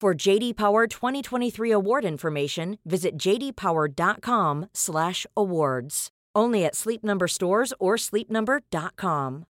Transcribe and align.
For 0.00 0.26
JD 0.26 0.56
Power 0.56 0.86
2023 0.86 1.72
award 1.72 2.04
information, 2.04 2.78
visit 2.84 3.16
jdpower.com/awards. 3.16 6.08
Only 6.36 6.64
at 6.64 6.76
Sleep 6.76 7.02
Number 7.02 7.26
stores 7.26 7.74
or 7.80 7.96
sleepnumber.com. 7.96 9.44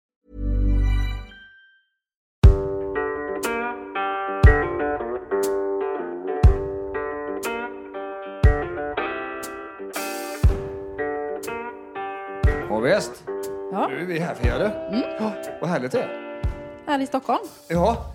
Ja, 12.69 12.79
visst. 12.79 13.23
Ja. 13.71 13.87
Nu 13.87 14.01
är 14.01 14.05
vi 14.05 14.19
här 14.19 14.35
Fjäder. 14.35 14.87
Mm. 14.87 14.99
Ja, 15.19 15.33
vad 15.61 15.69
härligt 15.69 15.91
det 15.91 16.01
är. 16.01 16.41
Här 16.87 16.99
i 16.99 17.07
Stockholm. 17.07 17.39
Ja, 17.67 18.05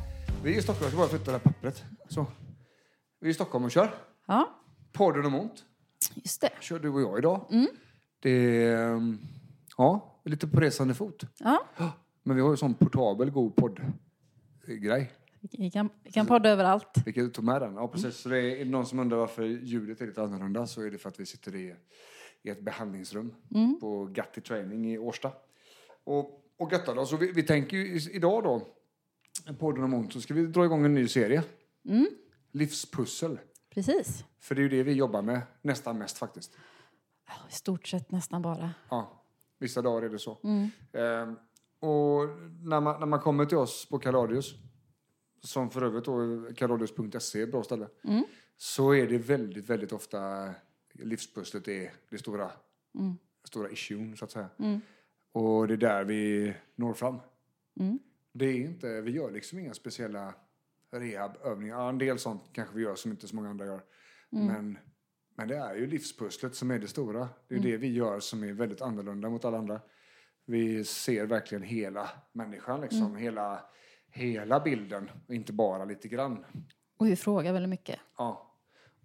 vi 0.44 0.54
är 0.54 0.58
i 0.58 0.62
Stockholm. 0.62 0.84
Jag 0.84 0.90
ska 0.92 0.98
bara 0.98 1.08
flytta 1.08 1.24
det 1.24 1.32
här 1.32 1.38
pappret. 1.38 1.84
Så. 2.10 2.26
Vi 3.20 3.26
är 3.26 3.30
i 3.30 3.34
Stockholm 3.34 3.64
och 3.64 3.70
kör. 3.70 3.94
Ja, 4.26 4.60
Podden 4.92 5.26
om 5.26 5.34
ont. 5.34 5.64
just 6.14 6.40
det. 6.40 6.50
Kör 6.60 6.78
du 6.78 6.88
och 6.88 7.00
jag 7.00 7.18
idag. 7.18 7.46
Det 8.20 8.30
är, 8.64 8.90
ehm, 8.94 9.18
ja, 9.76 10.20
lite 10.24 10.48
på 10.48 10.60
resande 10.60 10.94
fot. 10.94 11.22
Ja, 11.38 11.64
Men 12.22 12.36
vi 12.36 12.42
har 12.42 12.50
ju 12.50 12.56
sån 12.56 12.74
portabel 12.74 13.30
god 13.30 13.56
poddgrej. 13.56 15.12
vi 15.40 15.70
kan, 15.70 15.88
vi 16.02 16.12
kan 16.12 16.26
podda 16.26 16.48
överallt. 16.50 17.02
Vi 17.06 17.12
kan 17.12 17.30
ta 17.30 17.42
med 17.42 17.62
den. 17.62 17.74
Ja, 17.74 17.88
precis. 17.88 18.16
Så 18.16 18.28
det 18.28 18.38
är, 18.38 18.56
är 18.56 18.64
det 18.64 18.70
någon 18.70 18.86
som 18.86 18.98
undrar 18.98 19.16
varför 19.18 19.42
ljudet 19.44 20.00
är 20.00 20.06
lite 20.06 20.22
annorlunda 20.22 20.66
så 20.66 20.82
är 20.82 20.90
det 20.90 20.98
för 20.98 21.08
att 21.08 21.20
vi 21.20 21.26
sitter 21.26 21.54
i, 21.54 21.74
i 22.42 22.50
ett 22.50 22.60
behandlingsrum 22.60 23.34
på 23.80 24.04
Gatti 24.04 24.40
Training 24.40 24.92
i 24.92 24.98
Årsta. 24.98 25.32
Och, 26.04 26.44
och 26.58 26.72
göttar 26.72 26.94
då. 26.94 27.06
Så 27.06 27.16
vi, 27.16 27.32
vi 27.32 27.42
tänker 27.42 27.76
ju 27.76 28.00
idag 28.10 28.44
då, 28.44 28.66
podden 29.58 29.84
om 29.84 29.94
ont, 29.94 30.12
så 30.12 30.20
ska 30.20 30.34
vi 30.34 30.46
dra 30.46 30.64
igång 30.64 30.84
en 30.84 30.94
ny 30.94 31.08
serie. 31.08 31.42
Livspussel. 32.52 33.38
Precis. 33.70 34.24
För 34.38 34.54
det 34.54 34.60
är 34.60 34.62
ju 34.62 34.68
det 34.68 34.82
vi 34.82 34.92
jobbar 34.92 35.22
med 35.22 35.42
nästan 35.62 35.98
mest 35.98 36.18
faktiskt. 36.18 36.56
I 37.48 37.52
stort 37.52 37.86
sett 37.86 38.10
nästan 38.10 38.42
bara. 38.42 38.74
Ja, 38.90 39.24
vissa 39.58 39.82
dagar 39.82 40.02
är 40.02 40.08
det 40.08 40.18
så. 40.18 40.38
Ehm, 40.92 41.36
och 41.80 42.28
när 42.62 42.80
man, 42.80 43.00
när 43.00 43.06
man 43.06 43.20
kommer 43.20 43.44
till 43.44 43.58
oss 43.58 43.88
på 43.88 43.98
Kaladius, 43.98 44.54
som 45.42 45.70
för 45.70 45.82
övrigt 45.82 46.04
då 46.04 46.46
kaladius.se 46.56 47.38
är 47.40 47.44
ett 47.44 47.50
bra 47.50 47.62
ställe, 47.62 47.88
så 48.56 48.94
är 48.94 49.06
det 49.06 49.18
väldigt, 49.18 49.70
väldigt 49.70 49.92
ofta 49.92 50.50
livspusslet 50.92 51.68
är 51.68 51.92
det 52.08 52.18
stora, 52.18 52.50
stora 53.44 53.70
issuen 53.70 54.16
så 54.16 54.24
att 54.24 54.30
säga. 54.30 54.48
Och 55.32 55.68
det 55.68 55.74
är 55.74 55.78
där 55.78 56.04
vi 56.04 56.54
når 56.74 56.94
fram. 56.94 57.20
Det 58.32 58.44
är 58.44 58.54
inte, 58.54 59.00
vi 59.00 59.10
gör 59.10 59.30
liksom 59.30 59.58
inga 59.58 59.74
speciella 59.74 60.34
rehabövningar. 60.90 61.76
Ja, 61.76 61.88
en 61.88 61.98
del 61.98 62.18
sånt 62.18 62.42
kanske 62.52 62.76
vi 62.76 62.82
gör 62.82 62.94
som 62.94 63.10
inte 63.10 63.28
så 63.28 63.36
många 63.36 63.50
andra 63.50 63.66
gör. 63.66 63.82
Men, 64.30 64.78
men 65.36 65.48
det 65.48 65.56
är 65.56 65.74
ju 65.74 65.86
livspusslet 65.86 66.54
som 66.54 66.70
är 66.70 66.78
det 66.78 66.88
stora. 66.88 67.28
Det 67.48 67.54
är 67.54 67.58
det 67.58 67.76
vi 67.76 67.92
gör 67.92 68.20
som 68.20 68.44
är 68.44 68.52
väldigt 68.52 68.82
annorlunda 68.82 69.30
mot 69.30 69.44
alla 69.44 69.58
andra. 69.58 69.80
Vi 70.46 70.84
ser 70.84 71.26
verkligen 71.26 71.62
hela 71.62 72.10
människan, 72.32 72.80
liksom. 72.80 73.16
hela, 73.16 73.64
hela 74.08 74.60
bilden 74.60 75.10
och 75.28 75.34
inte 75.34 75.52
bara 75.52 75.84
lite 75.84 76.08
grann. 76.08 76.44
Och 76.96 77.06
vi 77.06 77.16
frågar 77.16 77.52
väldigt 77.52 77.70
mycket. 77.70 78.00
Ja. 78.16 78.56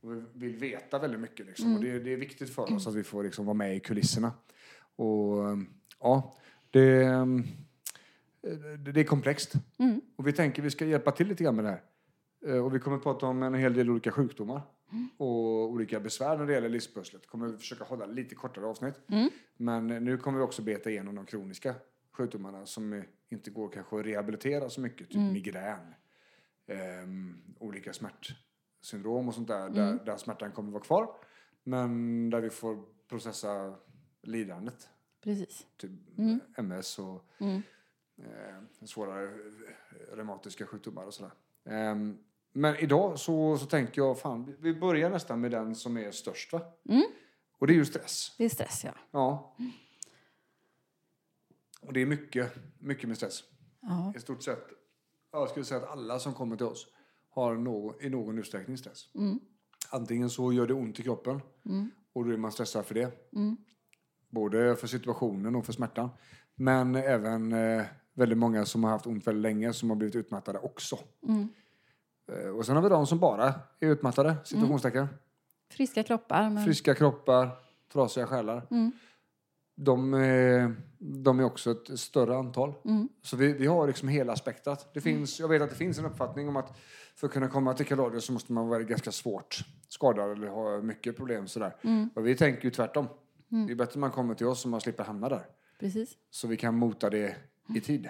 Och 0.01 0.11
vi 0.13 0.23
vill 0.33 0.57
veta 0.57 0.99
väldigt 0.99 1.19
mycket. 1.19 1.45
Liksom. 1.45 1.75
Och 1.75 1.81
det, 1.81 1.99
det 1.99 2.13
är 2.13 2.17
viktigt 2.17 2.55
för 2.55 2.73
oss 2.73 2.87
att 2.87 2.95
vi 2.95 3.03
får 3.03 3.23
liksom, 3.23 3.45
vara 3.45 3.53
med 3.53 3.75
i 3.75 3.79
kulisserna. 3.79 4.33
Och 4.95 5.37
ja, 5.99 6.35
det, 6.71 7.05
det, 8.49 8.91
det 8.91 8.99
är 8.99 9.03
komplext. 9.03 9.53
Och 10.15 10.27
vi 10.27 10.33
tänker 10.33 10.61
vi 10.61 10.69
ska 10.71 10.85
hjälpa 10.85 11.11
till 11.11 11.27
lite 11.27 11.43
grann 11.43 11.55
med 11.55 11.65
det 11.65 11.69
här. 11.71 11.83
Eh, 12.55 12.65
Och 12.65 12.75
vi 12.75 12.79
kommer 12.79 12.97
att 12.97 13.03
prata 13.03 13.25
om 13.25 13.43
en 13.43 13.53
hel 13.53 13.73
del 13.73 13.89
olika 13.89 14.11
sjukdomar 14.11 14.61
och 15.17 15.69
olika 15.71 15.99
besvär 15.99 16.37
när 16.37 16.45
det 16.45 16.53
gäller 16.53 16.69
livspusslet. 16.69 17.27
Kommer 17.27 17.47
vi 17.47 17.57
försöka 17.57 17.83
hålla 17.83 18.05
lite 18.05 18.35
kortare 18.35 18.65
avsnitt. 18.65 18.95
Men 19.57 19.91
eh, 19.91 20.01
nu 20.01 20.17
kommer 20.17 20.37
vi 20.37 20.43
också 20.43 20.61
beta 20.61 20.89
igenom 20.89 21.15
de 21.15 21.25
kroniska 21.25 21.75
sjukdomarna 22.11 22.65
som 22.65 22.93
eh, 22.93 23.03
inte 23.29 23.49
går 23.51 23.69
kanske 23.69 23.99
att 23.99 24.05
rehabilitera 24.05 24.69
så 24.69 24.81
mycket. 24.81 25.07
Typ 25.09 25.17
migrän, 25.33 25.93
ehm, 26.67 27.37
olika 27.59 27.93
smärtsyndrom 27.93 29.27
och 29.27 29.33
sånt 29.33 29.47
där, 29.47 29.69
där. 29.69 30.05
Där 30.05 30.17
smärtan 30.17 30.51
kommer 30.51 30.71
vara 30.71 30.83
kvar. 30.83 31.09
Men 31.63 32.29
där 32.29 32.41
vi 32.41 32.49
får 32.49 32.83
processa 33.09 33.75
lidandet. 34.21 34.89
Precis. 35.23 35.65
Typ 35.77 35.91
MS 36.57 36.99
och 36.99 37.25
eh, 38.17 38.85
svårare 38.85 39.25
eh, 39.25 40.15
reumatiska 40.15 40.65
sjukdomar 40.67 41.05
och 41.05 41.13
sådär. 41.13 41.31
Ehm, 41.65 42.17
men 42.53 42.75
idag 42.75 43.19
så, 43.19 43.57
så 43.57 43.65
tänker 43.65 44.01
jag, 44.01 44.19
fan, 44.19 44.55
vi- 44.59 44.73
börjar 44.75 45.09
nästan 45.09 45.41
med 45.41 45.51
den 45.51 45.75
som 45.75 45.97
är 45.97 46.11
störst 46.11 46.53
va? 46.53 46.61
Och 47.57 47.67
det 47.67 47.73
är 47.73 47.75
ju 47.75 47.85
stress. 47.85 48.35
Det 48.37 48.45
är 48.45 48.49
stress, 48.49 48.83
ja. 48.83 48.93
Ja. 49.11 49.55
Och 51.81 51.93
det 51.93 52.01
är 52.01 52.05
mycket, 52.05 52.53
mycket 52.79 53.07
med 53.07 53.17
stress. 53.17 53.43
Ja. 53.81 54.13
I 54.15 54.19
stort 54.19 54.43
sett, 54.43 54.63
jag 55.31 55.49
skulle 55.49 55.65
säga 55.65 55.79
att 55.81 55.89
alla 55.89 56.19
som 56.19 56.33
kommer 56.33 56.55
till 56.55 56.65
oss 56.65 56.87
har 57.29 57.55
någon, 57.55 58.01
i 58.01 58.09
någon 58.09 58.37
utsträckning 58.39 58.77
stress. 58.77 59.05
Antingen 59.91 60.29
så 60.29 60.53
gör 60.53 60.67
det 60.67 60.73
ont 60.73 60.99
i 60.99 61.03
kroppen 61.03 61.41
och 62.13 62.25
då 62.25 62.31
är 62.31 62.37
man 62.37 62.51
stressad 62.51 62.85
för 62.85 62.95
det. 62.95 63.11
Både 64.29 64.75
för 64.75 64.87
situationen 64.87 65.55
och 65.55 65.65
för 65.65 65.73
smärtan. 65.73 66.09
Men 66.55 66.95
även 66.95 67.51
eh, 67.53 67.83
väldigt 68.15 68.37
många 68.37 68.65
som 68.65 68.83
har 68.83 68.91
haft 68.91 69.07
ont 69.07 69.27
väldigt 69.27 69.41
länge 69.41 69.73
som 69.73 69.89
har 69.89 69.97
blivit 69.97 70.15
utmattade 70.15 70.59
också. 70.59 70.99
Eh, 72.31 72.49
och 72.49 72.65
sen 72.65 72.75
har 72.75 72.83
vi 72.83 72.89
de 72.89 73.07
som 73.07 73.19
bara 73.19 73.53
är 73.79 73.87
utmattade, 73.87 74.35
situationstecken. 74.43 75.07
Friska 75.71 76.03
kroppar. 76.03 76.49
Men... 76.49 76.65
Friska 76.65 76.95
kroppar, 76.95 77.49
trasiga 77.93 78.27
själar. 78.27 78.67
De, 79.75 80.13
är, 80.13 80.75
de 80.97 81.39
är 81.39 81.43
också 81.43 81.71
ett 81.71 81.99
större 81.99 82.37
antal. 82.37 82.73
Så 83.21 83.37
vi, 83.37 83.53
vi 83.53 83.67
har 83.67 83.87
liksom 83.87 84.07
hela 84.07 84.35
spektrat. 84.35 84.89
Det 84.93 85.01
finns, 85.01 85.39
Jag 85.39 85.47
vet 85.47 85.61
att 85.61 85.69
det 85.69 85.75
finns 85.75 85.99
en 85.99 86.05
uppfattning 86.05 86.49
om 86.49 86.55
att 86.55 86.77
för 87.15 87.27
att 87.27 87.33
kunna 87.33 87.47
komma 87.47 87.73
till 87.73 87.85
Kaladius 87.85 88.25
så 88.25 88.33
måste 88.33 88.53
man 88.53 88.67
vara 88.67 88.83
ganska 88.83 89.11
svårt 89.11 89.59
skadad 89.87 90.31
eller 90.31 90.47
ha 90.47 90.81
mycket 90.81 91.17
problem. 91.17 91.47
Sådär. 91.47 91.75
Och 92.15 92.27
vi 92.27 92.35
tänker 92.35 92.63
ju 92.63 92.71
tvärtom. 92.71 93.07
Det 93.47 93.71
är 93.71 93.75
bättre 93.75 93.91
att 93.91 93.95
man 93.95 94.11
kommer 94.11 94.35
till 94.35 94.47
oss 94.47 94.61
så 94.61 94.67
man 94.67 94.81
slipper 94.81 95.03
hamna 95.03 95.29
där. 95.29 95.45
Precis. 95.79 96.13
Så 96.29 96.47
vi 96.47 96.57
kan 96.57 96.75
mota 96.75 97.09
det 97.09 97.35
i 97.75 97.81
tid. 97.81 98.09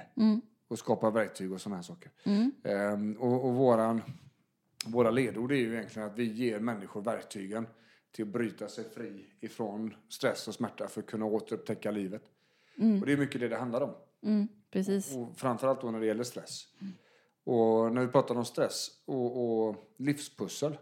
Och 0.68 0.80
skapa 0.80 1.10
verktyg 1.10 1.52
och 1.52 1.62
sådana 1.62 1.75
här 1.75 1.84
saker. 1.84 2.12
Ehm, 2.63 3.13
och 3.13 3.46
och 3.46 3.54
våran, 3.56 4.02
våra 4.86 5.12
ledord 5.12 5.52
är 5.52 5.56
ju 5.56 5.74
egentligen 5.74 6.07
att 6.07 6.18
vi 6.18 6.24
ger 6.24 6.60
människor 6.60 7.02
verktygen 7.02 7.68
till 8.12 8.25
att 8.25 8.34
bryta 8.34 8.68
sig 8.68 8.84
fri 8.84 9.25
ifrån 9.40 9.94
stress 10.10 10.48
och 10.48 10.54
smärta 10.54 10.88
för 10.88 11.02
att 11.02 11.07
kunna 11.07 11.25
återupptäcka 11.25 11.92
livet. 11.92 12.24
Och 13.02 13.06
det 13.06 13.13
är 13.13 13.18
mycket 13.18 13.42
det 13.42 13.48
det 13.48 13.57
handlar 13.57 13.81
om. 13.81 13.94
Mm, 14.24 14.48
precis. 14.72 15.16
Och 15.16 15.38
framförallt 15.38 15.81
då 15.81 15.92
när 15.92 16.00
det 16.00 16.06
gäller 16.06 16.24
stress. 16.24 16.68
Och 17.44 17.94
när 17.94 18.02
vi 18.02 18.07
pratar 18.07 18.36
om 18.36 18.46
stress 18.46 18.88
och, 19.06 19.68
och 19.68 19.75
livspussel 19.98 20.78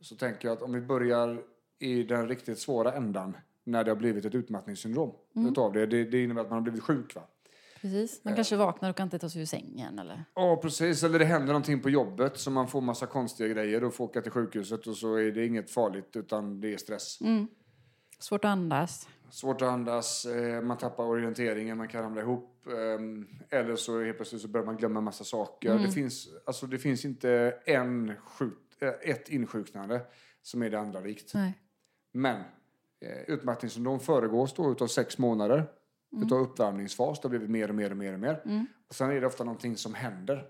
så 0.00 0.16
tänker 0.16 0.48
jag 0.48 0.56
att 0.56 0.62
om 0.62 0.72
vi 0.72 0.80
börjar 0.80 1.42
i 1.78 2.02
den 2.02 2.28
riktigt 2.28 2.58
svåra 2.58 2.92
ändan 2.92 3.36
när 3.64 3.84
det 3.84 3.90
har 3.90 3.96
blivit 3.96 4.24
ett 4.24 4.34
utmattningssyndrom 4.34 5.12
utav 5.48 5.72
det, 5.72 5.86
det. 5.86 6.04
Det 6.04 6.22
innebär 6.22 6.40
att 6.42 6.48
man 6.48 6.56
har 6.56 6.62
blivit 6.62 6.82
sjuk. 6.82 7.14
Va? 7.14 7.22
Precis. 7.82 8.24
Man 8.24 8.34
kanske 8.34 8.56
vaknar 8.56 8.90
och 8.90 8.96
kan 8.96 9.04
inte 9.06 9.18
ta 9.18 9.28
sig 9.28 9.42
ur 9.42 9.46
sängen 9.46 9.98
eller... 9.98 10.24
Ja, 10.34 10.56
precis. 10.62 11.02
Eller 11.02 11.18
det 11.18 11.24
händer 11.24 11.46
någonting 11.46 11.80
på 11.80 11.90
jobbet 11.90 12.38
så 12.38 12.50
man 12.50 12.68
får 12.68 12.80
massa 12.80 13.06
konstiga 13.06 13.48
grejer 13.48 13.84
och 13.84 13.94
får 13.94 14.04
åka 14.04 14.20
till 14.22 14.32
sjukhuset 14.32 14.86
och 14.86 14.96
så 14.96 15.14
är 15.14 15.32
det 15.32 15.46
inget 15.46 15.70
farligt 15.70 16.16
utan 16.16 16.60
det 16.60 16.72
är 16.72 16.76
stress. 16.76 17.18
Svårt 18.18 18.44
att 18.44 18.48
andas. 18.50 19.08
Svårt 19.30 19.62
att 19.62 19.68
andas, 19.68 20.24
eh, 20.26 20.62
man 20.62 20.78
tappar 20.78 21.04
orienteringen, 21.04 21.78
man 21.78 21.88
kan 21.88 22.02
ramla 22.02 22.20
ihop. 22.20 22.66
ehm, 22.66 23.26
Eller 23.50 23.76
så 23.76 24.02
helt 24.02 24.16
plötsligt 24.16 24.42
så 24.42 24.48
börjar 24.48 24.66
man 24.66 24.76
glömma 24.76 25.00
massa 25.00 25.24
saker. 25.24 25.78
Det, 25.78 25.90
finns, 25.90 26.28
alltså, 26.46 26.66
det 26.66 26.78
finns 26.78 27.04
inte 27.04 27.54
en 27.64 28.12
sjuk, 28.16 28.58
eh, 28.82 29.10
ett 29.10 29.28
insjuknande 29.28 30.00
som 30.42 30.62
är 30.62 30.70
det 30.70 30.78
andra 30.80 31.00
likt. 31.00 31.34
Nej. 31.34 31.58
Men 32.12 32.36
eh, 33.00 33.22
utmattningssyndrom 33.26 34.00
föregås 34.00 34.54
då 34.54 34.72
utav 34.72 34.86
sex 34.86 35.18
månader 35.18 35.64
utav 36.12 36.38
uppvärmningsfas. 36.38 37.20
Det 37.20 37.24
har 37.24 37.30
blivit 37.30 37.50
mer 37.50 37.68
och 37.68 37.74
mer 37.74 37.90
och 37.90 37.96
mer 37.96 38.12
och 38.12 38.20
mer. 38.20 38.42
Och 38.88 38.94
sen 38.94 39.10
är 39.10 39.20
det 39.20 39.26
ofta 39.26 39.44
någonting 39.44 39.76
som 39.76 39.94
händer. 39.94 40.46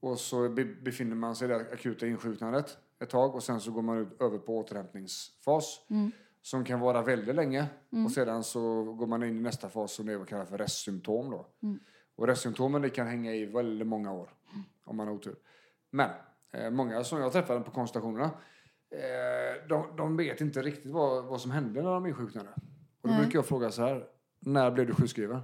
Och 0.00 0.18
så 0.18 0.48
be- 0.48 0.64
befinner 0.64 1.16
man 1.16 1.36
sig 1.36 1.44
i 1.44 1.48
det 1.48 1.56
akuta 1.72 2.06
insjuknandet 2.06 2.78
ett 3.00 3.10
tag 3.10 3.34
och 3.34 3.42
sen 3.42 3.60
så 3.60 3.70
går 3.70 3.82
man 3.82 3.98
ut, 3.98 4.22
över 4.22 4.38
på 4.38 4.58
återhämtningsfas. 4.58 5.80
Som 6.42 6.64
kan 6.64 6.80
vara 6.80 7.02
väldigt 7.02 7.34
länge. 7.34 7.66
Och 8.04 8.10
sedan 8.12 8.44
så 8.44 8.84
går 8.84 9.06
man 9.06 9.22
in 9.22 9.36
i 9.36 9.40
nästa 9.40 9.68
fas 9.68 9.92
som 9.92 10.08
är 10.08 10.16
vad 10.16 10.28
kallas 10.28 10.48
för 10.48 10.58
restsymptom 10.58 11.30
då. 11.30 11.46
Och 12.16 12.26
restsymptomen 12.26 12.90
kan 12.90 13.06
hänga 13.06 13.34
i 13.34 13.46
väldigt 13.46 13.88
många 13.88 14.12
år. 14.12 14.30
Om 14.84 14.96
man 14.96 15.06
har 15.06 15.14
otur. 15.14 15.36
Men 15.90 16.10
eh, 16.52 16.70
många 16.70 17.04
som 17.04 17.20
jag 17.20 17.32
träffade 17.32 17.60
på 17.60 17.70
konsultationerna 17.70 18.24
eh, 18.90 19.68
de, 19.68 19.96
de 19.96 20.16
vet 20.16 20.40
inte 20.40 20.62
riktigt 20.62 20.92
vad, 20.92 21.24
vad 21.24 21.40
som 21.40 21.50
hände 21.50 21.82
när 21.82 21.90
de 21.90 22.06
insjuknade. 22.06 22.48
Och 23.06 23.10
då 23.10 23.14
Nej. 23.14 23.22
brukar 23.22 23.38
jag 23.38 23.46
fråga 23.46 23.70
så 23.70 23.82
här. 23.82 24.04
När 24.40 24.70
blev 24.70 24.86
du 24.86 24.94
sjukskriven? 24.94 25.40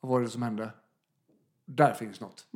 Vad 0.00 0.10
var 0.10 0.20
det 0.20 0.28
som 0.28 0.42
hände? 0.42 0.70
Där 1.64 1.92
finns 1.92 2.20
något. 2.20 2.46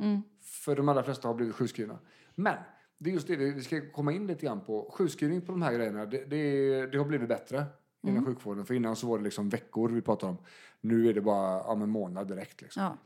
För 0.41 0.75
de 0.75 0.89
allra 0.89 1.03
flesta 1.03 1.27
har 1.27 1.35
blivit 1.35 1.55
sjukskrivna. 1.55 1.99
Men 2.35 2.57
det 2.97 3.09
är 3.09 3.13
just 3.13 3.27
det 3.27 3.35
vi 3.35 3.61
ska 3.61 3.91
komma 3.91 4.11
in 4.11 4.27
lite 4.27 4.45
grann 4.45 4.61
på. 4.61 4.91
Sjukskrivning 4.97 5.41
på 5.41 5.51
de 5.51 5.61
här 5.61 5.73
grejerna, 5.73 6.05
det, 6.05 6.25
det, 6.25 6.85
det 6.85 6.97
har 6.97 7.05
blivit 7.05 7.29
bättre 7.29 7.65
inom 8.01 8.25
sjukvården. 8.25 8.65
För 8.65 8.73
innan 8.73 8.95
så 8.95 9.07
var 9.07 9.17
det 9.17 9.23
liksom 9.23 9.49
veckor 9.49 9.89
vi 9.89 10.01
pratade 10.01 10.31
om. 10.31 10.37
Nu 10.81 11.09
är 11.09 11.13
det 11.13 11.21
bara 11.21 11.57
ja, 11.57 11.73
en 11.73 11.89
månad 11.89 12.27
direkt. 12.27 12.61
Liksom. 12.61 12.83
Ja. 12.83 12.97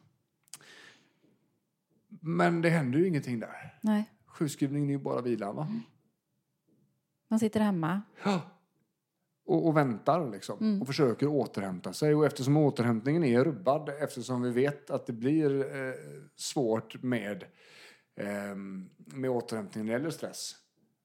Men 2.20 2.62
det 2.62 2.70
händer 2.70 3.00
ju 3.00 3.08
ingenting 3.08 3.40
där. 3.40 3.80
Nej. 3.82 4.12
Sjukskrivningen 4.26 4.90
är 4.90 4.94
ju 4.94 5.00
bara 5.00 5.22
vilan 5.22 5.56
va? 5.56 5.68
Man 7.28 7.40
sitter 7.40 7.60
hemma. 7.60 8.02
Ja. 8.24 8.42
Och, 9.46 9.68
och 9.68 9.78
väntar 9.78 10.32
liksom. 10.32 10.82
Och 10.82 10.88
försöker 10.88 11.28
återhämta 11.28 11.94
sig. 11.94 12.16
Och 12.16 12.26
eftersom 12.26 12.58
återhämtningen 12.58 13.24
är 13.24 13.44
rubbad, 13.44 13.90
eftersom 14.00 14.42
vi 14.42 14.52
vet 14.52 14.90
att 14.90 15.06
det 15.06 15.14
blir 15.14 15.60
eh, 15.62 15.94
svårt 16.36 17.04
med, 17.04 17.44
eh, 18.16 18.56
med 18.96 19.30
återhämtningen 19.30 19.88
gäller 19.88 20.10
stress. 20.10 20.56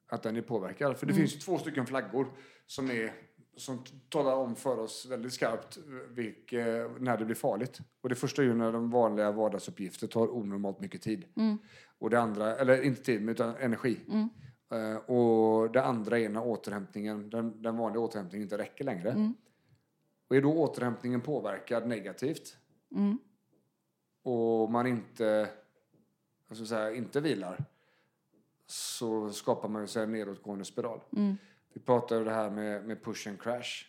Att 0.08 0.22
den 0.22 0.36
är 0.36 0.42
påverkad. 0.42 0.96
För 0.96 1.06
det 1.06 1.14
finns 1.14 1.34
ju 1.34 1.38
två 1.38 1.58
stycken 1.58 1.86
flaggor 1.86 2.26
som, 2.66 2.90
är, 2.90 3.12
som 3.56 3.84
talar 4.08 4.34
om 4.34 4.56
för 4.56 4.78
oss 4.78 5.06
väldigt 5.10 5.32
skarpt 5.32 5.76
eh, 5.76 6.62
när 6.98 7.16
det 7.16 7.24
blir 7.24 7.36
farligt. 7.36 7.80
Och 8.00 8.08
det 8.08 8.14
första 8.14 8.42
är 8.42 8.46
ju 8.46 8.54
när 8.54 8.72
de 8.72 8.90
vanliga 8.90 9.32
vardagsuppgifter 9.32 10.06
tar 10.06 10.34
onormalt 10.34 10.80
mycket 10.80 11.02
tid. 11.02 11.24
Och 11.98 12.10
det 12.10 12.20
andra, 12.20 12.56
eller 12.56 12.82
inte 12.82 13.02
tid, 13.02 13.30
utan 13.30 13.56
energi. 13.56 14.00
Eh, 14.70 14.96
och 14.96 15.70
det 15.72 15.82
andra 15.84 16.18
är 16.18 16.28
när 16.28 16.46
återhämtningen, 16.46 17.30
den, 17.30 17.62
den 17.62 17.76
vanliga 17.76 18.00
återhämtningen 18.00 18.42
inte 18.42 18.58
räcker 18.58 18.84
längre. 18.84 19.12
Och 20.28 20.36
är 20.36 20.42
då 20.42 20.52
återhämtningen 20.52 21.20
påverkad 21.20 21.86
negativt 21.86 22.56
och 24.22 24.70
man 24.70 24.86
inte, 24.86 25.48
jag 26.48 26.56
ska 26.56 26.66
säga, 26.66 26.94
inte 26.94 27.20
vilar 27.20 27.64
så 28.66 29.30
skapar 29.30 29.68
man 29.68 29.88
sig 29.88 30.02
en 30.02 30.12
nedåtgående 30.12 30.64
spiral. 30.64 31.00
Vi 31.72 31.80
pratar 31.80 32.18
ju 32.18 32.24
det 32.24 32.30
här 32.30 32.50
med, 32.50 32.84
med 32.86 33.04
push 33.04 33.28
and 33.28 33.40
crash. 33.40 33.86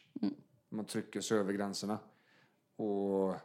Man 0.70 0.86
trycker 0.86 1.22
sig 1.22 1.38
över 1.38 1.54
gränserna 1.54 2.00
och 2.76 3.36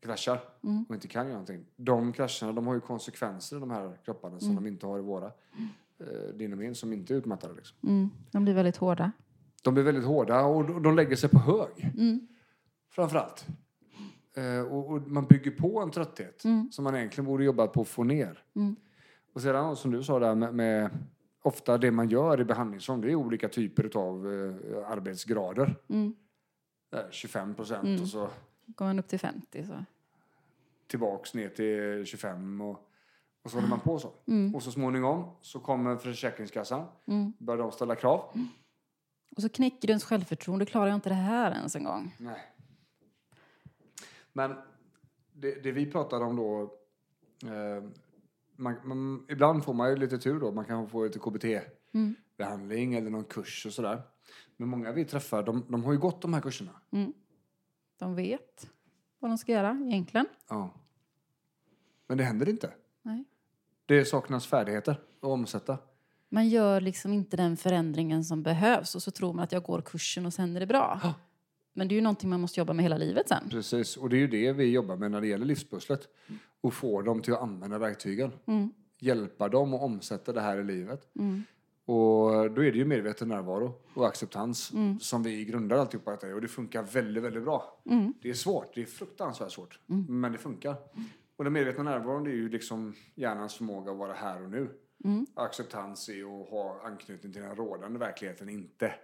kraschar 0.00 0.40
och 0.88 0.94
inte 0.94 1.08
kan 1.08 1.24
göra 1.24 1.32
någonting. 1.32 1.66
De 1.76 2.12
krascherna 2.12 2.52
de 2.52 2.66
har 2.66 2.74
ju 2.74 2.80
konsekvenser 2.80 3.56
i 3.56 3.60
de 3.60 3.70
här 3.70 3.98
kropparna 4.04 4.40
som 4.40 4.54
de 4.54 4.66
inte 4.66 4.86
har 4.86 4.98
i 4.98 5.02
våra. 5.02 5.32
Eh, 6.00 6.34
din 6.34 6.52
och 6.52 6.58
min 6.58 6.74
som 6.74 6.92
inte 6.92 7.14
är 7.14 7.18
utmattade. 7.18 7.54
Liksom. 7.54 7.76
Mm. 7.88 8.10
De 8.30 8.44
blir 8.44 8.54
väldigt 8.54 8.76
hårda. 8.76 9.12
De 9.62 9.74
blir 9.74 9.84
väldigt 9.84 10.04
hårda 10.04 10.42
och 10.44 10.80
de- 10.82 10.96
lägger 10.96 11.16
sig 11.16 11.28
på 11.30 11.38
hög. 11.38 11.90
Framförallt. 12.90 13.46
Eh, 14.36 14.60
och, 14.72 14.90
och 14.90 15.08
man 15.08 15.26
bygger 15.26 15.50
på 15.50 15.80
en 15.80 15.90
trötthet 15.90 16.42
som 16.70 16.84
man 16.84 16.96
egentligen 16.96 17.26
borde 17.26 17.44
jobba 17.44 17.66
på 17.66 17.80
att 17.80 17.88
få 17.88 18.04
ner. 18.04 18.42
Och 19.34 19.42
sedan 19.42 19.76
som 19.76 19.90
du 19.90 20.02
sa 20.02 20.18
där 20.18 20.34
med, 20.34 20.54
med 20.54 20.90
ofta 21.42 21.78
det 21.78 21.90
man 21.90 22.08
gör 22.08 22.40
i 22.40 22.44
behandlingsform 22.44 23.00
det 23.00 23.10
är 23.10 23.14
olika 23.14 23.48
typer 23.48 23.90
av 23.98 24.32
eh, 24.32 24.90
arbetsgrader. 24.90 25.76
Eh, 26.94 27.00
25 27.10 27.54
procent 27.54 28.00
och 28.00 28.08
så 28.08 28.28
Går 28.66 28.84
man 28.84 28.98
upp 28.98 29.08
till 29.08 29.18
50 29.20 29.64
så... 29.64 29.84
tillbaks 30.86 31.34
ner 31.34 31.48
till 31.48 32.04
25 32.06 32.60
och, 32.60 32.85
och 33.46 33.52
så 33.52 33.56
håller 33.56 33.68
man 33.68 33.80
på 33.80 33.98
så. 33.98 34.12
Och 34.54 34.62
så 34.62 34.72
småningom 34.72 35.30
så 35.40 35.60
kommer 35.60 35.96
Försäkringskassan, 35.96 36.86
börjar 37.38 37.62
de 37.62 37.72
ställa 37.72 37.94
krav. 37.94 38.20
Och 39.36 39.42
så 39.42 39.48
knäcker 39.48 39.88
du 39.88 39.90
ens 39.90 40.04
självförtroende. 40.04 40.66
Klarar 40.66 40.86
jag 40.86 40.94
inte 40.94 41.08
det 41.08 41.14
här 41.14 41.52
ens 41.52 41.76
en 41.76 41.84
gång? 41.84 42.14
Nej. 42.18 42.40
Men 44.32 44.54
det, 45.32 45.62
det 45.62 45.72
vi 45.72 45.90
pratade 45.90 46.24
om 46.24 46.36
då, 46.36 46.62
eh, 47.42 47.84
man, 48.56 48.74
man, 48.84 49.26
ibland 49.28 49.64
får 49.64 49.74
man 49.74 49.90
ju 49.90 49.96
lite 49.96 50.18
tur 50.18 50.40
då, 50.40 50.52
man 50.52 50.64
kan 50.64 50.88
få 50.88 51.04
lite 51.04 51.18
KBT-behandling 51.18 52.94
eller 52.94 53.10
någon 53.10 53.24
kurs 53.24 53.66
och 53.66 53.72
sådär. 53.72 54.02
Men 54.56 54.68
många 54.68 54.92
vi 54.92 55.04
träffar, 55.04 55.42
de, 55.42 55.64
de 55.68 55.84
har 55.84 55.92
ju 55.92 55.98
gått 55.98 56.22
de 56.22 56.34
här 56.34 56.40
kurserna. 56.40 56.80
De 57.98 58.14
vet 58.14 58.70
vad 59.18 59.30
de 59.30 59.38
ska 59.38 59.52
göra 59.52 59.80
egentligen. 59.84 60.26
Ja. 60.48 60.70
Men 62.06 62.18
det 62.18 62.24
händer 62.24 62.48
inte. 62.48 62.72
Det 63.86 64.04
saknas 64.04 64.46
färdigheter 64.46 64.92
att 64.92 65.28
omsätta. 65.28 65.78
Man 66.28 66.48
gör 66.48 66.80
liksom 66.80 67.12
inte 67.12 67.36
den 67.36 67.56
förändringen 67.56 68.24
som 68.24 68.42
behövs 68.42 68.94
och 68.94 69.02
så 69.02 69.10
tror 69.10 69.32
man 69.32 69.44
att 69.44 69.52
jag 69.52 69.62
går 69.62 69.80
kursen 69.80 70.26
och 70.26 70.32
sen 70.32 70.56
är 70.56 70.60
det 70.60 70.66
bra. 70.66 71.14
Men 71.72 71.88
det 71.88 71.94
är 71.94 71.96
ju 71.96 72.02
någonting 72.02 72.30
man 72.30 72.40
måste 72.40 72.60
jobba 72.60 72.72
med 72.72 72.82
hela 72.82 72.98
livet 72.98 73.28
sen. 73.28 73.48
Precis, 73.50 73.96
och 73.96 74.08
det 74.08 74.16
är 74.16 74.18
ju 74.18 74.26
det 74.26 74.52
vi 74.52 74.70
jobbar 74.70 74.96
med 74.96 75.10
när 75.10 75.20
det 75.20 75.26
gäller 75.26 75.46
livspusslet. 75.46 76.08
Och 76.60 76.74
få 76.74 77.02
dem 77.02 77.22
till 77.22 77.32
att 77.32 77.42
använda 77.42 77.78
verktygen. 77.78 78.32
Hjälpa 78.98 79.48
dem 79.48 79.74
att 79.74 79.82
omsätta 79.82 80.32
det 80.32 80.40
här 80.40 80.58
i 80.58 80.64
livet. 80.64 81.08
Och 81.84 82.50
då 82.50 82.64
är 82.64 82.72
det 82.72 82.78
ju 82.78 82.84
medveten 82.84 83.28
närvaro 83.28 83.74
och 83.94 84.06
acceptans 84.06 84.72
som 85.00 85.22
vi 85.22 85.44
grundar 85.44 85.76
alltihopa 85.76 86.10
detta 86.10 86.28
i. 86.28 86.32
Och 86.32 86.40
det 86.40 86.48
funkar 86.48 86.82
väldigt, 86.82 87.22
väldigt 87.22 87.42
bra. 87.42 87.80
Det 88.22 88.30
är 88.30 88.34
svårt, 88.34 88.74
det 88.74 88.82
är 88.82 88.86
fruktansvärt 88.86 89.52
svårt. 89.52 89.80
Men 90.08 90.32
det 90.32 90.38
funkar. 90.38 90.76
Och 91.36 91.44
den 91.44 91.52
medvetna 91.52 91.82
närvaron 91.82 92.26
är 92.26 92.30
ju 92.30 92.48
liksom 92.48 92.94
hjärnans 93.14 93.54
förmåga 93.54 93.92
att 93.92 93.98
vara 93.98 94.12
här 94.12 94.42
och 94.42 94.50
nu. 94.50 94.80
Acceptans 95.34 96.08
är 96.08 96.42
att 96.42 96.50
ha 96.50 96.80
anknytning 96.84 97.32
till 97.32 97.42
den 97.42 97.56
rådande 97.56 97.98
verkligheten, 97.98 98.48
inte, 98.48 98.94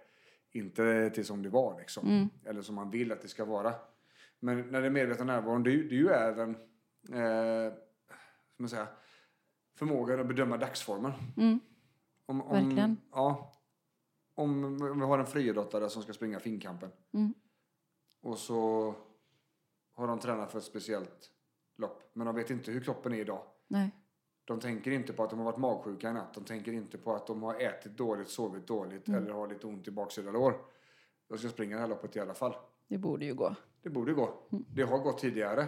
inte 0.51 1.09
till 1.09 1.25
som 1.25 1.43
det 1.43 1.49
var 1.49 1.79
liksom. 1.79 2.07
Eller 2.45 2.61
som 2.61 2.75
man 2.75 2.89
vill 2.91 3.11
att 3.11 3.21
det 3.21 3.27
ska 3.27 3.45
vara. 3.45 3.73
Men 4.39 4.61
när 4.71 4.81
det 4.81 4.87
är 4.87 4.91
medvetna 4.91 5.25
närvaron, 5.25 5.63
det 5.63 5.69
är, 5.71 5.73
ju- 5.73 6.09
även 6.09 6.49
eh, 7.11 7.73
man 8.57 8.69
säga, 8.69 8.87
förmågan 9.77 10.19
att 10.19 10.27
bedöma 10.27 10.57
dagsformen. 10.57 11.11
Om, 12.25 12.41
om, 12.41 12.51
Verkligen. 12.65 12.97
Ja. 13.11 13.53
Om, 14.35 14.63
om 14.81 14.99
vi 14.99 15.05
har 15.05 15.19
en 15.19 15.25
friidrottare 15.25 15.89
som 15.89 16.03
ska 16.03 16.13
springa 16.13 16.39
finkampen. 16.39 16.89
Och 18.21 18.37
så 18.37 18.95
har 19.93 20.07
de 20.07 20.19
tränat 20.19 20.51
för 20.51 20.57
ett 20.59 20.63
speciellt 20.65 21.29
lopp. 21.83 22.09
Men 22.13 22.25
de 22.25 22.35
vet 22.35 22.49
inte 22.49 22.71
hur 22.71 22.81
kroppen 22.81 23.13
är 23.13 23.17
idag. 23.17 23.41
Nej. 23.67 23.91
De 24.45 24.59
tänker 24.59 24.91
inte 24.91 25.13
på 25.13 25.23
att 25.23 25.29
de 25.29 25.39
har 25.39 25.45
varit 25.45 25.57
magsjuka 25.57 26.09
i 26.09 26.13
natt. 26.13 26.33
De 26.33 26.43
tänker 26.43 26.73
inte 26.73 26.97
på 26.97 27.15
att 27.15 27.27
de 27.27 27.43
har 27.43 27.55
ätit 27.55 27.97
dåligt, 27.97 28.29
sovit 28.29 28.67
dåligt 28.67 29.09
eller 29.09 29.31
har 29.31 29.47
lite 29.47 29.67
ont 29.67 29.87
i 29.87 29.91
baksida 29.91 30.31
lår. 30.31 30.55
De 31.29 31.37
ska 31.37 31.49
springa 31.49 31.75
det 31.75 31.81
här 31.81 31.87
loppet 31.87 32.15
i 32.15 32.19
alla 32.19 32.33
fall. 32.33 32.55
Det 32.87 32.97
borde 32.97 33.25
ju 33.25 33.33
gå. 33.33 33.55
Det 33.81 33.89
borde 33.89 34.13
gå. 34.13 34.47
Det 34.49 34.83
har 34.83 34.99
gått 34.99 35.17
tidigare. 35.19 35.61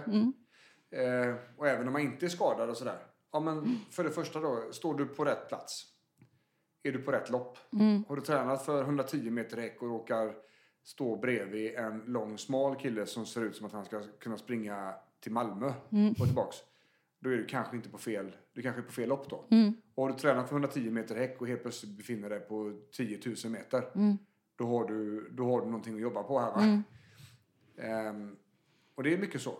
Eh, 0.91 1.35
och 1.57 1.67
även 1.67 1.87
om 1.87 1.93
man 1.93 2.01
inte 2.01 2.25
är 2.25 2.29
skadad 2.29 2.69
och 2.69 2.77
sådär. 2.77 2.97
Ja, 3.31 3.39
men 3.39 3.79
för 3.91 4.03
det 4.03 4.11
första 4.11 4.39
då, 4.39 4.71
står 4.71 4.93
du 4.93 5.05
på 5.05 5.25
rätt 5.25 5.47
plats? 5.47 5.85
Är 6.83 6.91
du 6.91 6.99
på 7.01 7.11
rätt 7.11 7.29
lopp? 7.29 7.57
Har 8.07 8.15
du 8.15 8.21
tränat 8.21 8.65
för 8.65 8.83
110 8.83 9.29
meter 9.29 9.57
häck 9.57 9.81
och 9.81 9.87
råkar 9.87 10.35
stå 10.83 11.15
bredvid 11.15 11.75
en 11.75 11.99
lång 12.05 12.37
smal 12.37 12.75
kille 12.75 13.05
som 13.05 13.25
ser 13.25 13.41
ut 13.41 13.55
som 13.55 13.65
att 13.65 13.71
han 13.71 13.85
ska 13.85 14.01
kunna 14.19 14.37
springa 14.37 14.95
till 15.25 15.33
Malmö 15.33 15.73
och 16.19 16.25
tillbaks. 16.25 16.57
Då 17.19 17.29
är 17.29 17.37
du 17.37 17.45
kanske 17.45 17.75
inte 17.75 17.89
på 17.89 17.97
fel, 17.97 18.35
du 18.53 18.61
kanske 18.61 18.81
är 18.81 18.85
på 18.85 18.91
fel 18.91 19.09
lopp 19.09 19.29
då. 19.29 19.45
Och 19.95 20.03
har 20.03 20.11
du 20.13 20.17
tränat 20.19 20.47
för 20.49 20.55
110 20.55 20.89
meter 20.91 21.15
häck 21.15 21.41
och 21.41 21.47
helt 21.47 21.61
plötsligt 21.61 21.97
befinner 21.97 22.29
dig 22.29 22.39
på 22.39 22.73
10 22.91 23.19
000 23.43 23.51
meter. 23.51 23.83
Då, 24.55 24.65
har 24.67 24.85
du, 24.87 25.29
då 25.31 25.45
har 25.51 25.59
du 25.59 25.65
någonting 25.65 25.95
att 25.95 26.01
jobba 26.01 26.23
på 26.23 26.39
här 26.39 26.51
va? 26.51 26.61
Ehm, 27.77 28.35
Och 28.95 29.03
det 29.03 29.13
är 29.13 29.17
mycket 29.17 29.41
så. 29.41 29.53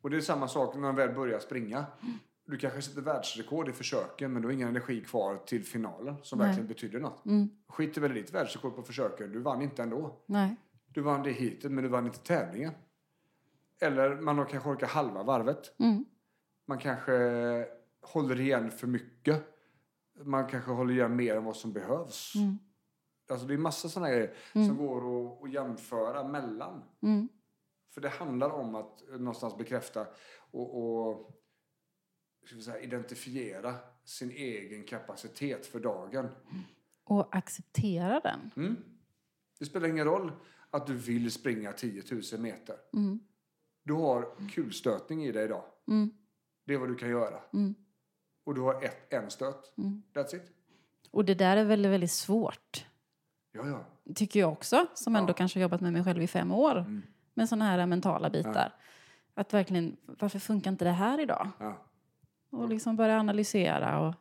Och 0.00 0.10
det 0.10 0.16
är 0.16 0.20
samma 0.20 0.48
sak 0.48 0.74
när 0.74 0.80
man 0.80 0.94
väl 0.96 1.14
börjar 1.14 1.38
springa. 1.38 1.86
Du 2.46 2.56
kanske 2.58 2.82
sätter 2.82 3.02
världsrekord 3.02 3.68
i 3.68 3.72
försöken 3.72 4.32
men 4.32 4.42
du 4.42 4.48
har 4.48 4.52
ingen 4.52 4.68
energi 4.68 5.00
kvar 5.04 5.36
till 5.36 5.64
finalen 5.64 6.14
som 6.22 6.38
verkligen 6.38 6.68
betyder 6.68 7.00
något. 7.00 7.22
Skit 7.68 7.96
i 7.96 8.00
väl 8.00 8.10
i 8.16 8.20
ditt 8.20 8.34
världsrekord 8.34 8.76
på 8.76 8.82
försöken, 8.82 9.32
du 9.32 9.38
vann 9.40 9.62
inte 9.62 9.82
ändå. 9.82 10.16
Nej. 10.26 10.56
Du 10.94 11.00
vann 11.00 11.22
det 11.22 11.30
hitet 11.32 11.72
men 11.72 11.84
du 11.84 11.90
vann 11.90 12.06
inte 12.06 12.18
tävlingen. 12.18 12.72
Eller 13.80 14.16
man 14.20 14.38
har 14.38 14.44
kanske 14.44 14.68
orkar 14.70 14.86
halva 14.86 15.22
varvet. 15.22 15.74
Man 16.66 16.78
kanske 16.78 17.12
håller 18.02 18.40
igen 18.40 18.70
för 18.70 18.86
mycket. 18.86 19.44
Man 20.22 20.46
kanske 20.48 20.70
håller 20.70 20.94
igen 20.94 21.16
mer 21.16 21.36
än 21.36 21.44
vad 21.44 21.56
som 21.56 21.72
behövs. 21.72 22.32
Alltså 23.30 23.46
det 23.46 23.54
är 23.54 23.58
massa 23.58 23.88
sådana 23.88 24.10
grejer 24.10 24.34
som 24.52 24.76
går 24.76 24.98
att, 24.98 25.42
att 25.44 25.52
jämföra 25.52 26.28
mellan. 26.28 26.82
För 27.94 28.00
det 28.00 28.08
handlar 28.08 28.50
om 28.50 28.74
att 28.74 29.02
någonstans 29.10 29.56
bekräfta 29.58 30.06
och, 30.50 30.78
och 30.82 31.30
säga, 32.64 32.80
identifiera 32.80 33.74
sin 34.04 34.30
egen 34.30 34.84
kapacitet 34.84 35.66
för 35.66 35.80
dagen. 35.80 36.28
Och 37.04 37.36
acceptera 37.36 38.20
den. 38.20 38.50
Det 39.58 39.64
spelar 39.64 39.88
ingen 39.88 40.04
roll 40.04 40.32
att 40.70 40.86
du 40.86 40.94
vill 40.94 41.32
springa 41.32 41.72
10 41.72 42.02
000 42.32 42.40
meter. 42.40 42.76
Du 43.82 43.92
har 43.92 44.26
kulstötning 44.50 45.24
i 45.24 45.32
dig 45.32 45.44
idag. 45.44 45.62
Det 46.66 46.74
är 46.74 46.78
vad 46.78 46.88
du 46.88 46.94
kan 46.94 47.08
göra. 47.08 47.40
Och 48.44 48.54
du 48.54 48.60
har 48.60 48.84
ett, 48.84 49.12
en 49.12 49.30
stöt. 49.30 49.72
That's 50.14 50.36
it. 50.36 50.52
Och 51.10 51.24
det 51.24 51.34
där 51.34 51.56
är 51.56 51.64
väldigt, 51.64 51.92
väldigt 51.92 52.10
svårt. 52.10 52.86
Ja, 53.52 53.66
ja. 53.66 53.84
Tycker 54.14 54.40
jag 54.40 54.52
också, 54.52 54.86
som 54.94 55.16
ändå 55.16 55.32
kanske 55.32 55.58
har 55.58 55.62
jobbat 55.62 55.80
med 55.80 55.92
mig 55.92 56.04
själv 56.04 56.22
i 56.22 56.26
fem 56.26 56.52
år. 56.52 57.02
Med 57.34 57.48
sådana 57.48 57.64
här 57.64 57.86
mentala 57.86 58.30
bitar. 58.30 58.74
Att 59.34 59.54
verkligen, 59.54 59.96
varför 60.06 60.38
funkar 60.38 60.70
inte 60.70 60.84
det 60.84 60.90
här 60.90 61.20
idag? 61.20 61.48
ja. 61.58 61.84
Och 62.50 62.68
liksom 62.68 62.96
börja 62.96 63.18
analysera 63.20 64.00
och... 64.08 64.14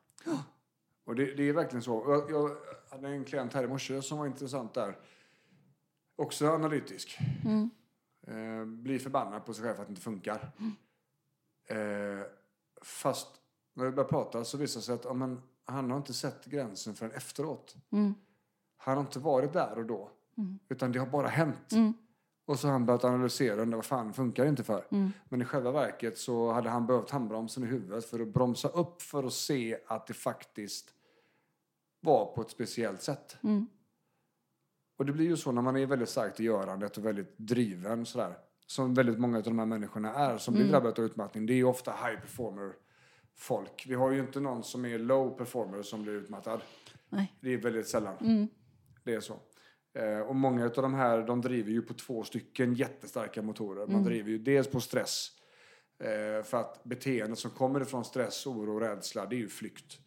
Och 1.06 1.16
det, 1.16 1.36
det 1.36 1.44
är 1.44 1.54
verkligen 1.54 1.84
så. 1.84 2.04
Jag, 2.08 2.32
jag 2.32 2.58
hade 2.92 3.08
en 3.08 3.26
klient 3.26 3.54
här 3.54 3.64
i 3.64 3.68
morse 3.68 4.02
som 4.02 4.18
var 4.18 4.26
intressant 4.26 4.74
där. 4.74 4.98
Också 6.16 6.48
analytisk. 6.48 7.18
Eh, 8.28 8.66
blir 8.66 9.00
förbannad 9.00 9.46
på 9.46 9.54
sig 9.54 9.64
själv 9.64 9.76
för 9.76 9.82
att 9.82 9.88
det 9.88 9.92
inte 9.92 10.02
funkar. 10.02 10.52
Eh, 11.70 12.26
fast 12.82 13.28
när 13.74 13.86
vi 13.86 13.92
börjar 13.92 14.10
prata 14.10 14.44
så 14.44 14.58
visar 14.58 14.80
det 14.80 14.86
sig 14.86 14.96
att 14.96 15.06
ja, 15.06 15.14
men, 15.14 15.42
han 15.66 15.92
har 15.92 15.98
inte 15.98 16.14
sett 16.14 16.46
gränsen 16.46 16.96
förrän 16.96 17.12
efteråt. 17.12 17.76
Han 18.78 18.98
har 18.98 19.02
inte 19.02 19.20
varit 19.20 19.54
där 19.54 19.78
och 19.78 19.86
då. 19.86 20.12
Utan 20.70 20.92
det 20.92 21.00
har 21.00 21.08
bara 21.08 21.28
hänt. 21.28 21.72
Och 22.46 22.60
så 22.60 22.68
har 22.68 22.72
han 22.72 22.86
börjat 22.86 23.04
analysera 23.04 23.56
och 23.56 23.62
undra 23.62 23.78
vad 23.78 23.86
fan 23.86 24.14
funkar 24.14 24.44
det 24.44 24.50
inte 24.50 24.64
för. 24.64 24.86
Men 25.30 25.42
i 25.42 25.46
själva 25.46 25.72
verket 25.72 26.18
så 26.18 26.52
hade 26.52 26.70
han 26.70 26.88
behövt 26.88 27.10
handbromsen 27.10 27.64
i 27.64 27.68
huvudet 27.68 28.06
för 28.06 28.20
att 28.20 28.28
bromsa 28.28 28.68
upp 28.68 29.02
för 29.02 29.24
att 29.24 29.34
se 29.34 29.78
att 29.88 30.08
det 30.08 30.14
faktiskt 30.14 30.94
var 32.00 32.26
på 32.36 32.42
ett 32.42 32.50
speciellt 32.50 33.02
sätt. 33.02 33.38
Och 34.98 35.06
det 35.06 35.12
blir 35.12 35.26
ju 35.26 35.38
så 35.38 35.52
när 35.52 35.62
man 35.62 35.78
är 35.78 35.86
väldigt 35.86 36.10
starkt 36.10 36.40
i 36.40 36.44
görandet 36.44 36.98
och 36.98 37.06
väldigt 37.06 37.38
driven 37.38 38.06
sådär. 38.06 38.38
Som 38.68 38.94
väldigt 38.94 39.20
många 39.20 39.38
av 39.38 39.44
de 39.44 39.60
här 39.60 39.66
människorna 39.66 40.14
är 40.14 40.38
som 40.38 40.54
blir 40.54 40.66
drabbade 40.70 41.02
av 41.02 41.06
utmattning. 41.06 41.46
Det 41.46 41.54
är 41.54 41.56
ju 41.56 41.64
ofta 41.64 41.92
high 41.92 42.20
performer 42.20 42.74
folk. 43.36 43.86
Vi 43.88 43.96
har 43.96 44.12
ju 44.12 44.20
inte 44.20 44.40
någon 44.40 44.64
som 44.64 44.86
är 44.86 45.00
low 45.00 45.38
performer 45.38 45.82
som 45.82 46.04
blir 46.04 46.14
utmattad. 46.14 46.62
Nej. 47.10 47.38
Det 47.42 47.54
är 47.54 47.58
väldigt 47.58 47.88
sällan. 47.88 48.16
Det 49.04 49.14
är 49.14 49.20
så. 49.20 49.40
Eh, 49.94 50.20
och 50.20 50.36
många 50.36 50.66
av 50.66 50.72
de 50.72 50.94
här, 50.94 51.28
de 51.28 51.42
driver 51.42 51.72
ju 51.72 51.82
på 51.82 51.94
två 51.94 52.24
stycken 52.24 52.74
jättestarka 52.74 53.42
motorer. 53.42 53.88
Man 53.88 54.04
driver 54.04 54.30
ju 54.30 54.38
dels 54.38 54.68
på 54.68 54.80
stress. 54.80 55.30
Eh, 56.04 56.44
för 56.44 56.58
att 56.58 56.84
beteendet 56.84 57.40
som 57.40 57.52
kommer 57.52 57.82
ifrån 57.82 58.06
stress, 58.06 58.48
oro 58.48 58.74
och 58.76 58.82
rädsla, 58.82 59.26
det 59.26 59.36
är 59.36 59.40
ju 59.40 59.50
flykt. 59.50 60.00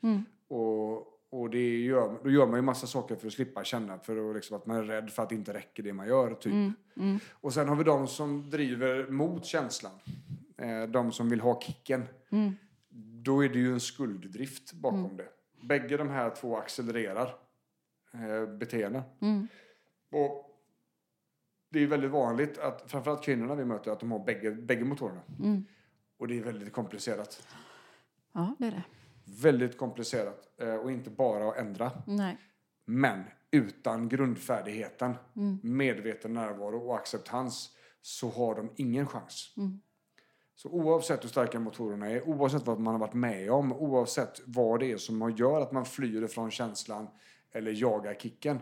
Och, 0.49 1.07
och 1.31 1.51
det 1.51 1.79
gör, 1.79 2.19
då 2.25 2.31
gör 2.31 2.47
man 2.47 2.57
ju 2.57 2.63
massa 2.63 2.87
saker 2.87 3.17
för 3.17 3.27
att 3.27 3.33
slippa 3.33 3.65
känna, 3.65 3.99
för 3.99 4.31
att, 4.31 4.37
liksom, 4.37 4.57
att 4.57 4.67
man 4.67 4.77
är 4.77 4.83
rädd 4.83 5.11
för 5.11 5.23
att 5.23 5.29
det 5.29 5.35
inte 5.35 5.53
räcker 5.53 5.83
det 5.83 5.93
man 5.93 6.09
gör, 6.09 6.35
typ. 6.35 6.53
Och 7.31 7.53
sen 7.55 7.69
har 7.69 7.77
vi 7.77 7.85
de 7.85 8.07
som 8.09 8.51
driver 8.51 9.07
mot 9.07 9.45
känslan. 9.45 9.93
Eh, 10.57 10.83
de 10.83 11.13
som 11.13 11.29
vill 11.31 11.41
ha 11.41 11.61
kicken. 11.61 12.05
Då 13.23 13.45
är 13.45 13.49
det 13.49 13.59
ju 13.59 13.73
en 13.73 13.81
skulddrift 13.81 14.73
bakom 14.73 15.17
det. 15.17 15.29
Bägge 15.63 15.97
de 15.97 16.09
här 16.09 16.31
två 16.31 16.57
accelererar 16.57 17.35
eh, 18.13 18.47
beteenden. 18.47 19.03
Och 20.13 20.47
det 21.71 21.83
är 21.83 21.87
väldigt 21.87 22.11
vanligt 22.11 22.59
att 22.59 22.91
framförallt 22.91 23.25
kvinnorna 23.25 23.55
vi 23.55 23.65
möter 23.65 23.91
att 23.91 24.01
de 24.01 24.13
har 24.13 24.25
bägge, 24.25 24.51
bägge 24.51 24.85
motorerna. 24.85 25.21
Och 26.19 26.29
det 26.29 26.39
är 26.39 26.43
väldigt 26.43 26.73
komplicerat. 26.73 27.47
Ja, 28.33 28.55
det 28.59 28.67
är 28.67 28.71
det. 28.71 28.83
Väldigt 29.25 29.79
komplicerat. 29.79 30.49
Eh, 30.59 30.75
och 30.75 30.93
inte 30.93 31.11
bara 31.11 31.49
att 31.49 31.57
ändra. 31.57 31.93
Nej. 32.07 32.39
Men 32.85 33.25
utan 33.51 34.09
grundfärdigheten, 34.09 35.15
medveten 35.63 36.35
närvaro 36.35 36.79
och 36.79 36.97
acceptans 36.97 37.71
så 38.03 38.31
har 38.31 38.55
de 38.55 38.71
ingen 38.77 39.07
chans. 39.07 39.55
Så 40.55 40.69
oavsett 40.69 41.25
hur 41.25 41.29
starka 41.29 41.61
motorerna 41.61 42.11
är, 42.11 42.29
oavsett 42.29 42.67
vad 42.67 42.81
man 42.81 42.95
har 42.95 43.01
varit 43.01 43.15
med 43.15 43.51
om, 43.51 43.73
oavsett 43.73 44.41
vad 44.47 44.81
det 44.81 44.93
är 44.93 44.97
som 44.97 45.35
gör 45.37 45.61
att 45.61 45.73
man 45.73 45.85
flyr 45.85 46.23
ifrån 46.23 46.51
känslan 46.51 47.09
eller 47.53 47.73
jagar 47.73 48.15
kicken, 48.15 48.59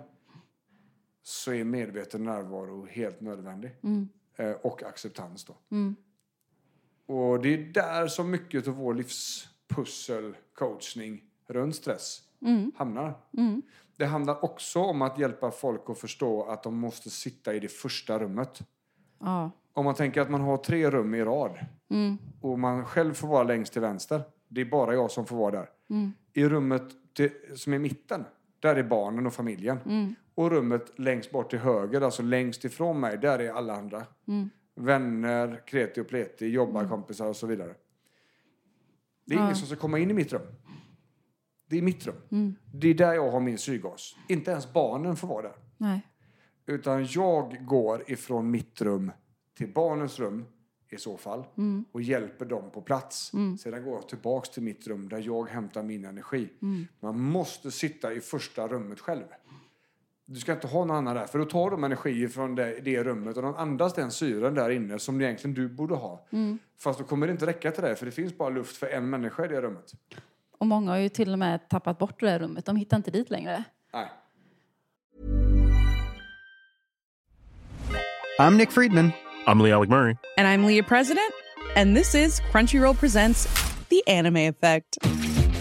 så 1.22 1.52
är 1.52 1.64
medveten 1.64 2.24
närvaro 2.24 2.86
helt 2.86 3.20
nödvändig. 3.20 3.70
Eh, 4.36 4.50
och 4.52 4.82
acceptans 4.82 5.44
då. 5.44 5.56
Och 7.06 7.42
det 7.42 7.54
är 7.54 7.58
där 7.58 8.06
som 8.06 8.30
mycket 8.30 8.68
av 8.68 8.74
vår 8.74 8.94
livspussel, 9.68 10.37
coachning 10.54 11.22
runt 11.46 11.76
stress 11.76 12.22
hamnar. 12.76 13.14
Det 13.96 14.06
handlar 14.06 14.44
också 14.44 14.80
om 14.80 15.02
att 15.02 15.18
hjälpa 15.18 15.50
folk 15.50 15.90
att 15.90 15.98
förstå 15.98 16.42
att 16.44 16.62
de 16.62 16.76
måste 16.76 17.10
sitta 17.10 17.54
i 17.54 17.60
det 17.60 17.68
första 17.68 18.18
rummet. 18.18 18.60
Ja. 19.20 19.50
Om 19.72 19.84
man 19.84 19.94
tänker 19.94 20.20
att 20.20 20.30
man 20.30 20.40
har 20.40 20.56
tre 20.56 20.90
rum 20.90 21.14
i 21.14 21.25
rad 21.25 21.58
och 22.40 22.58
man 22.58 22.84
själv 22.84 23.14
får 23.14 23.28
vara 23.28 23.44
längst 23.44 23.72
till 23.72 23.82
vänster. 23.82 24.22
Det 24.48 24.60
är 24.60 24.64
bara 24.64 24.94
jag 24.94 25.10
som 25.10 25.26
får 25.26 25.37
vara 25.37 25.50
där. 25.50 25.68
I 26.32 26.44
rummet 26.44 26.82
till, 27.14 27.30
som 27.54 27.72
är 27.72 27.76
i 27.76 27.80
mitten, 27.80 28.25
där 28.60 28.76
är 28.76 28.82
barnen 28.82 29.26
och 29.26 29.32
familjen. 29.32 29.78
Och 30.34 30.50
rummet 30.50 30.98
längst 30.98 31.30
bort 31.30 31.50
till 31.50 31.58
höger, 31.58 32.00
alltså 32.00 32.22
längst 32.22 32.64
ifrån 32.64 33.00
mig, 33.00 33.18
där 33.18 33.38
är 33.38 33.52
alla 33.52 33.76
andra. 33.76 34.06
Vänner, 34.75 35.62
kreti 35.66 36.00
och 36.00 36.08
pleti, 36.08 36.46
jobbarkompisar 36.46 37.26
och 37.26 37.37
så 37.37 37.46
vidare. 37.46 37.75
Det 39.28 39.35
är 39.35 39.38
ingen 39.44 39.56
som 39.56 39.66
ska 39.66 39.76
komma 39.76 39.99
in 39.99 40.11
i 40.11 40.14
mitt 40.14 40.32
rum. 40.32 40.42
Det 41.66 41.78
är 41.78 41.82
mitt 41.82 42.06
rum. 42.06 42.16
Det 42.73 42.88
är 42.88 42.94
där 42.94 43.12
jag 43.12 43.30
har 43.30 43.40
min 43.40 43.58
syrgas. 43.58 44.16
Inte 44.28 44.50
ens 44.50 44.73
barnen 44.73 45.16
får 45.16 45.28
vara 45.28 45.42
där. 45.42 45.56
Nej. 45.76 46.06
Utan 46.66 47.06
jag 47.06 47.66
går 47.66 48.11
ifrån 48.11 48.50
mitt 48.50 48.80
rum 48.80 49.12
till 49.56 49.73
barnens 49.73 50.18
rum 50.18 50.44
i 50.90 50.97
så 50.97 51.16
fall 51.16 51.44
och 51.92 52.02
hjälper 52.02 52.44
dem 52.44 52.70
på 52.70 52.82
plats. 52.82 53.32
Sedan 53.61 53.85
går 53.85 53.94
jag 53.94 54.08
tillbaks 54.08 54.50
till 54.50 54.62
mitt 54.62 54.87
rum 54.87 55.08
där 55.08 55.23
jag 55.26 55.49
hämtar 55.49 55.82
min 55.82 56.04
energi. 56.04 56.49
Man 57.00 57.20
måste 57.20 57.70
sitta 57.70 58.12
i 58.12 58.20
första 58.20 58.68
rummet 58.68 59.00
själv. 59.00 59.25
Du 60.30 60.40
ska 60.40 60.52
inte 60.52 60.66
ha 60.66 60.85
någon 60.85 60.97
annan 60.97 61.16
där, 61.16 61.26
för 61.26 61.38
då 61.38 61.44
tar 61.44 61.70
de 61.70 61.85
energi 61.85 62.28
från 62.28 62.54
det, 62.54 62.80
det 62.85 63.02
rummet 63.02 63.37
och 63.37 63.42
de 63.42 63.54
andas 63.54 63.94
den 63.94 64.11
syren 64.11 64.54
där 64.54 64.70
inne 64.70 64.99
som 64.99 65.20
egentligen 65.20 65.54
du 65.54 65.68
borde 65.68 65.94
ha. 65.94 66.26
Fast 66.78 66.99
då 66.99 67.04
kommer 67.04 67.26
det 67.26 67.30
inte 67.30 67.47
räcka 67.47 67.70
till 67.70 67.82
det, 67.82 67.97
för 67.97 68.06
det 68.06 68.12
finns 68.12 68.38
bara 68.38 68.49
luft 68.49 68.76
för 68.76 68.87
en 68.87 69.11
människa 69.11 69.44
i 69.44 69.49
det 69.49 69.61
rummet. 69.61 69.92
Och 70.58 70.66
många 70.66 70.90
har 70.90 70.99
ju 70.99 71.08
till 71.08 71.32
och 71.32 71.38
med 71.38 71.68
tappat 71.68 71.99
bort 71.99 72.20
det 72.20 72.26
där 72.26 72.38
rummet. 72.38 72.66
De 72.66 72.76
hittar 72.76 72.97
inte 72.97 73.11
dit 73.11 73.30
längre. 73.30 73.64
Nej. 73.92 74.11
I'm 78.40 78.56
Nick 78.56 78.73
Friedman. 78.73 79.12
I'm 79.47 79.62
Lee 79.62 79.75
Alec 79.75 79.90
Murray. 79.90 80.16
And 80.37 80.49
I'm 80.49 80.66
Leah 80.66 80.88
President, 80.88 81.32
and 81.76 81.97
this 81.97 82.14
is 82.14 82.40
Crunchyroll 82.52 82.94
Presents 82.94 83.49
The 83.88 84.02
Anime 84.18 84.49
Effect. 84.49 84.99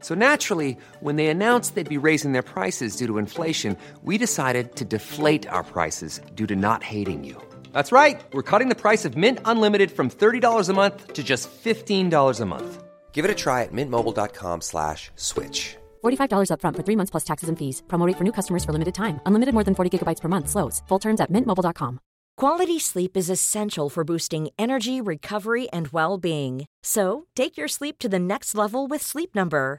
So 0.00 0.14
naturally, 0.14 0.78
when 1.00 1.16
they 1.16 1.26
announced 1.26 1.74
they'd 1.74 1.96
be 1.96 2.06
raising 2.08 2.32
their 2.32 2.48
prices 2.54 2.96
due 2.96 3.06
to 3.06 3.18
inflation, 3.18 3.76
we 4.02 4.16
decided 4.16 4.76
to 4.76 4.84
deflate 4.84 5.46
our 5.48 5.64
prices 5.64 6.20
due 6.34 6.46
to 6.46 6.56
not 6.56 6.82
hating 6.82 7.24
you. 7.24 7.36
That's 7.72 7.92
right. 7.92 8.20
We're 8.32 8.50
cutting 8.50 8.70
the 8.70 8.82
price 8.84 9.04
of 9.04 9.16
Mint 9.16 9.40
Unlimited 9.44 9.90
from 9.90 10.08
$30 10.08 10.68
a 10.68 10.72
month 10.72 11.12
to 11.12 11.22
just 11.22 11.50
$15 11.50 12.40
a 12.40 12.46
month. 12.46 12.82
Give 13.12 13.24
it 13.26 13.30
a 13.30 13.34
try 13.34 13.64
at 13.64 13.72
mintmobile.com 13.72 14.62
slash 14.62 15.10
switch. 15.16 15.76
$45 16.02 16.48
upfront 16.52 16.76
for 16.76 16.84
three 16.86 16.96
months 16.96 17.10
plus 17.10 17.24
taxes 17.24 17.50
and 17.50 17.58
fees. 17.58 17.82
Promo 17.88 18.06
rate 18.06 18.16
for 18.16 18.24
new 18.24 18.32
customers 18.32 18.64
for 18.64 18.72
limited 18.72 18.94
time. 18.94 19.20
Unlimited 19.26 19.52
more 19.52 19.64
than 19.64 19.74
40 19.74 19.90
gigabytes 19.98 20.20
per 20.22 20.28
month. 20.28 20.48
Slows. 20.48 20.82
Full 20.88 20.98
terms 20.98 21.20
at 21.20 21.30
mintmobile.com. 21.30 22.00
Quality 22.40 22.78
sleep 22.78 23.18
is 23.18 23.28
essential 23.28 23.90
for 23.90 24.02
boosting 24.02 24.48
energy, 24.58 25.02
recovery, 25.02 25.68
and 25.72 25.88
well 25.88 26.16
being. 26.16 26.64
So, 26.82 27.26
take 27.34 27.58
your 27.58 27.68
sleep 27.68 27.98
to 27.98 28.08
the 28.08 28.18
next 28.18 28.54
level 28.54 28.86
with 28.86 29.02
Sleep 29.02 29.34
Number. 29.34 29.78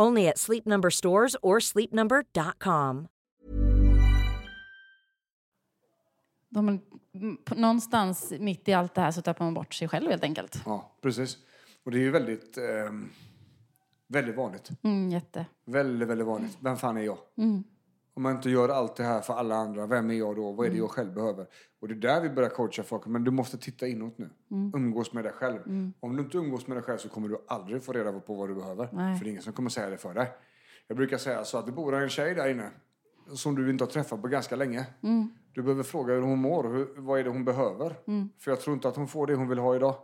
Only 0.00 0.28
at 0.28 0.38
Sleep 0.38 0.66
Number 0.66 0.90
stores 0.90 1.36
or 1.42 1.60
sleepnumber.com. 1.60 3.08
De, 6.48 6.68
mm, 7.14 7.38
någonstans 7.56 8.32
mitt 8.38 8.68
i 8.68 8.72
allt 8.72 8.94
det 8.94 9.00
här 9.00 9.10
så 9.10 9.22
tappar 9.22 9.44
man 9.44 9.54
bort 9.54 9.74
sig 9.74 9.88
själv 9.88 10.10
helt 10.10 10.22
enkelt. 10.24 10.62
Ja, 10.66 10.92
precis. 11.02 11.36
Och 11.84 11.90
det 11.90 11.98
är 11.98 12.00
ju 12.00 12.10
väldigt, 12.10 12.58
ehm, 12.58 13.08
väldigt 14.06 14.36
vanligt. 14.36 14.70
Mm, 14.82 15.10
jätte. 15.10 15.46
Väldigt, 15.64 16.08
väldigt 16.08 16.26
vanligt. 16.26 16.58
Vem 16.60 16.76
fan 16.76 16.96
är 16.96 17.02
jag? 17.02 17.18
Om 18.18 18.22
man 18.22 18.32
inte 18.36 18.50
gör 18.50 18.68
allt 18.68 18.96
det 18.96 19.04
här 19.04 19.20
för 19.20 19.34
alla 19.34 19.54
andra, 19.56 19.86
vem 19.86 20.10
är 20.10 20.14
jag 20.14 20.36
då? 20.36 20.52
Vad 20.52 20.66
är 20.66 20.70
det 20.70 20.76
jag 20.76 20.90
själv 20.90 21.14
behöver? 21.14 21.46
Och 21.80 21.88
det 21.88 21.94
är 21.94 21.96
där 21.96 22.20
vi 22.20 22.30
börjar 22.30 22.50
coacha 22.50 22.82
folk. 22.82 23.06
Men 23.06 23.24
du 23.24 23.30
måste 23.30 23.58
titta 23.58 23.86
inåt 23.86 24.18
nu. 24.18 24.30
Umgås 24.74 25.12
med 25.12 25.24
dig 25.24 25.32
själv. 25.32 25.58
Om 26.00 26.16
du 26.16 26.22
inte 26.22 26.36
umgås 26.38 26.66
med 26.66 26.76
dig 26.76 26.84
själv 26.84 26.98
så 26.98 27.08
kommer 27.08 27.28
du 27.28 27.38
aldrig 27.48 27.82
få 27.82 27.92
reda 27.92 28.12
på 28.20 28.34
vad 28.34 28.48
du 28.48 28.54
behöver. 28.54 28.88
Nej. 28.92 29.16
För 29.16 29.24
det 29.24 29.28
är 29.28 29.30
ingen 29.30 29.42
som 29.42 29.52
kommer 29.52 29.70
säga 29.70 29.90
det 29.90 29.96
för 29.96 30.14
dig. 30.14 30.28
Jag 30.86 30.96
brukar 30.96 31.16
säga 31.18 31.44
så 31.44 31.58
att 31.58 31.66
det 31.66 31.72
bor 31.72 31.94
en 31.94 32.08
tjej 32.08 32.34
där 32.34 32.48
inne 32.48 32.70
som 33.34 33.54
du 33.54 33.70
inte 33.70 33.84
har 33.84 33.90
träffat 33.90 34.22
på 34.22 34.28
ganska 34.28 34.56
länge. 34.56 34.86
Du 35.54 35.62
behöver 35.62 35.82
fråga 35.82 36.14
hur 36.14 36.22
hon 36.22 36.38
mår. 36.38 36.64
Hur, 36.74 36.88
vad 36.96 37.20
är 37.20 37.24
det 37.24 37.30
hon 37.30 37.44
behöver? 37.44 37.94
För 38.38 38.50
jag 38.50 38.60
tror 38.60 38.74
inte 38.74 38.88
att 38.88 38.96
hon 38.96 39.08
får 39.08 39.26
det 39.26 39.34
hon 39.34 39.48
vill 39.48 39.58
ha 39.58 39.76
idag. 39.76 39.94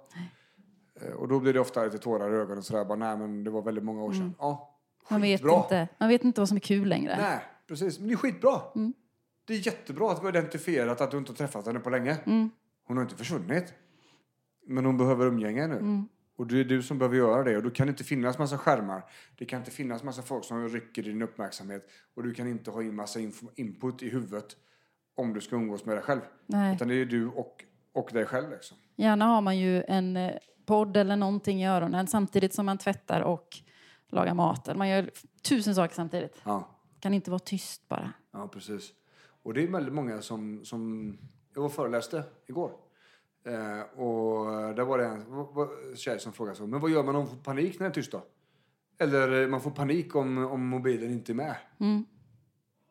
Eh, 1.01 1.13
Och 1.13 1.29
då 1.29 1.41
blir 1.41 1.53
det 1.53 1.61
ofta 1.61 1.85
lite 1.85 1.99
tårar 1.99 2.33
i 2.35 2.37
ögonen. 2.37 2.63
Sådär, 2.63 2.85
bara, 2.85 2.99
nej 2.99 3.17
men 3.17 3.45
det 3.45 3.51
var 3.51 3.63
väldigt 3.63 3.85
många 3.85 4.03
år 4.03 4.13
sedan. 4.13 4.35
Ja, 4.39 4.79
Man 5.09 5.23
vet, 5.23 5.41
inte, 5.63 5.89
man 5.99 6.09
vet 6.09 6.25
inte 6.25 6.41
vad 6.41 6.49
som 6.49 6.57
är 6.57 6.61
kul 6.61 6.89
längre. 6.89 7.17
Nej, 7.21 7.41
precis. 7.69 7.99
Men 7.99 8.09
det 8.09 8.15
är 8.15 8.17
skitbra. 8.17 8.61
Det 9.47 9.55
är 9.55 9.67
jättebra 9.67 10.13
att 10.13 10.19
vi 10.21 10.23
har 10.23 10.33
identifierat 10.37 11.01
att 11.01 11.11
du 11.11 11.19
inte 11.19 11.33
har 11.33 11.37
träffat 11.37 11.67
henne 11.67 11.81
på 11.81 11.91
länge. 11.91 12.17
Hon 12.87 12.97
har 12.97 13.03
inte 13.03 13.17
försvunnit. 13.17 13.75
Men 14.67 14.85
hon 14.85 14.97
behöver 14.97 15.27
umgänge 15.27 15.67
nu. 15.67 16.05
Och 16.37 16.47
det 16.47 16.61
är 16.61 16.65
du 16.65 16.83
som 16.83 16.99
behöver 16.99 17.17
göra 17.17 17.45
det. 17.45 17.57
Och 17.57 17.63
då 17.63 17.71
kan 17.71 17.87
det 17.87 17.91
inte 17.91 18.05
finnas 18.05 18.39
massa 18.39 18.59
skärmar. 18.59 19.03
Det 19.39 19.45
kan 19.45 19.59
inte 19.59 19.71
finnas 19.71 20.03
massa 20.03 20.23
folk 20.23 20.45
som 20.45 20.69
rycker 20.69 21.03
din 21.03 21.23
uppmärksamhet. 21.23 21.89
Och 22.15 22.23
du 22.23 22.35
kan 22.35 22.49
inte 22.49 22.71
ha 22.71 22.83
in 22.83 22.95
massa 22.95 23.21
input 23.55 24.03
i 24.03 24.09
huvudet 24.09 24.57
om 25.17 25.35
du 25.35 25.41
ska 25.41 25.57
umgås 25.57 25.85
med 25.85 25.97
dig 25.97 26.03
själv. 26.03 26.21
Nej. 26.47 26.75
Utan 26.75 26.89
det 26.89 26.95
är 26.95 27.05
du 27.05 27.29
och, 27.29 27.65
och 27.93 28.11
dig 28.13 28.27
själv 28.27 28.51
liksom. 28.51 28.77
Gärna 28.97 29.25
har 29.25 29.41
man 29.41 29.59
ju 29.59 29.83
en 29.83 30.17
eh, 30.17 30.33
podd 30.67 30.97
eller 30.97 31.17
någonting 31.17 31.63
i 31.63 31.69
öronen 31.69 32.07
samtidigt 32.07 32.55
som 32.55 32.67
man 32.67 32.79
tvättar 32.79 33.21
och 33.21 33.49
lagar 34.09 34.35
mat. 34.35 34.77
Man 34.77 34.89
gör 34.89 35.11
tusen 35.43 35.75
saker 35.75 35.95
samtidigt. 35.95 36.41
Ja. 36.45 36.74
Kan 37.05 37.15
inte 37.15 37.31
vara 37.31 37.39
tyst 37.39 37.89
bara. 37.89 38.13
Ja, 38.33 38.49
precis. 38.49 38.93
Och 39.43 39.55
det 39.55 39.63
är 39.63 39.69
väldigt 39.69 39.95
många 39.95 40.23
som... 40.23 40.65
som 40.65 41.13
jag 41.55 41.63
var 41.63 41.69
föreläste 41.69 42.25
igår. 42.47 42.71
Eh, 43.45 43.81
och 43.81 44.47
där 44.75 44.85
var 44.85 44.99
det 44.99 45.07
en 45.07 45.97
tjej 45.97 46.21
som 46.21 46.33
frågade 46.33 46.57
så, 46.57 46.67
men 46.67 46.81
vad 46.81 46.91
gör 46.91 47.05
man 47.05 47.17
om 47.17 47.23
man 47.25 47.31
får 47.31 47.43
panik 47.43 47.79
när 47.81 47.87
det 47.87 47.91
är 47.91 47.95
tyst 47.95 48.13
då? 48.13 48.27
Eller 48.99 49.43
eh, 49.43 49.49
man 49.49 49.61
får 49.61 49.71
panik 49.71 50.15
om, 50.17 50.39
om 50.39 50.67
mobilen 50.67 51.11
inte 51.11 51.33
är 51.33 51.35
med. 51.35 51.57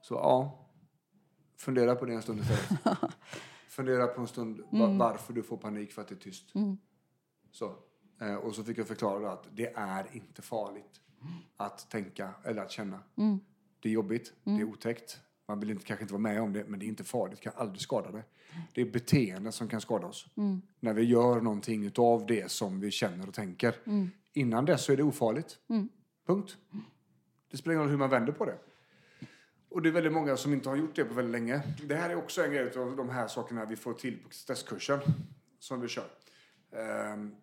Så 0.02 0.14
ja, 0.14 0.66
fundera 1.58 1.96
på 1.96 2.06
det 2.06 2.14
en 2.14 2.22
stund 2.22 2.40
istället. 2.40 2.82
fundera 3.68 4.08
på 4.08 4.22
en 4.22 4.28
stund 4.28 4.60
va- 4.60 4.68
varför 5.00 5.34
du 5.34 5.44
får 5.44 5.58
panik 5.58 5.92
för 5.92 6.02
att 6.02 6.08
det 6.08 6.16
är 6.16 6.20
tyst. 6.20 6.52
Så. 7.52 7.76
Eh, 8.22 8.36
och 8.36 8.56
så 8.56 8.64
fick 8.64 8.78
jag 8.78 8.88
förklara 8.88 9.32
att 9.32 9.48
det 9.52 9.74
är 9.76 10.06
inte 10.12 10.42
farligt 10.42 11.02
att 11.58 11.90
tänka 11.90 12.30
eller 12.44 12.62
att 12.62 12.72
känna. 12.72 13.00
Det 13.84 13.90
är 13.90 13.94
jobbigt, 13.94 14.34
det 14.44 14.52
är 14.52 14.64
otäckt. 14.64 15.20
Man 15.48 15.60
vill 15.60 15.72
inte, 15.72 15.86
kanske 15.86 16.04
inte 16.04 16.14
vara 16.14 16.22
med 16.22 16.42
om 16.42 16.54
det, 16.54 16.64
men 16.68 16.80
det 16.80 16.86
är 16.86 16.88
inte 16.88 17.04
farligt. 17.04 17.38
Det 17.38 17.44
kan 17.44 17.54
aldrig 17.56 17.82
skada 17.82 18.12
dig. 18.12 18.24
Det 18.74 18.82
är 18.82 18.86
beteenden 18.86 19.52
som 19.52 19.68
kan 19.68 19.82
skada 19.82 20.08
oss. 20.08 20.28
När 20.80 20.94
vi 20.94 21.04
gör 21.04 21.42
någonting 21.42 21.86
utav 21.86 22.26
det 22.26 22.52
som 22.52 22.80
vi 22.80 22.92
känner 22.92 23.28
och 23.28 23.34
tänker. 23.34 23.76
Innan 24.34 24.66
dess 24.66 24.84
så 24.84 24.92
är 24.92 24.98
det 24.98 25.04
ofarligt. 25.04 25.58
Punkt. 26.28 26.58
Det 27.52 27.58
spelar 27.58 27.74
ingen 27.74 27.84
roll 27.84 27.92
hur 27.92 27.98
man 27.98 28.10
vänder 28.10 28.34
på 28.34 28.46
det. 28.46 28.58
Och 29.70 29.82
det 29.82 29.90
är 29.90 29.94
väldigt 29.94 30.14
många 30.14 30.38
som 30.38 30.54
inte 30.54 30.70
har 30.70 30.76
gjort 30.76 30.96
det 30.96 31.06
på 31.06 31.14
väldigt 31.14 31.32
länge. 31.32 31.62
Det 31.88 31.96
här 31.96 32.10
är 32.10 32.16
också 32.16 32.44
en 32.44 32.52
grej 32.52 32.78
av 32.78 32.96
de 32.96 33.10
här 33.10 33.28
sakerna 33.28 33.66
vi 33.66 33.76
får 33.76 33.94
till 33.94 34.18
på 34.24 34.30
stresskursen 34.30 35.00
som 35.60 35.82
vi 35.82 35.88
kör. 35.88 36.08
Ehm, 36.72 37.36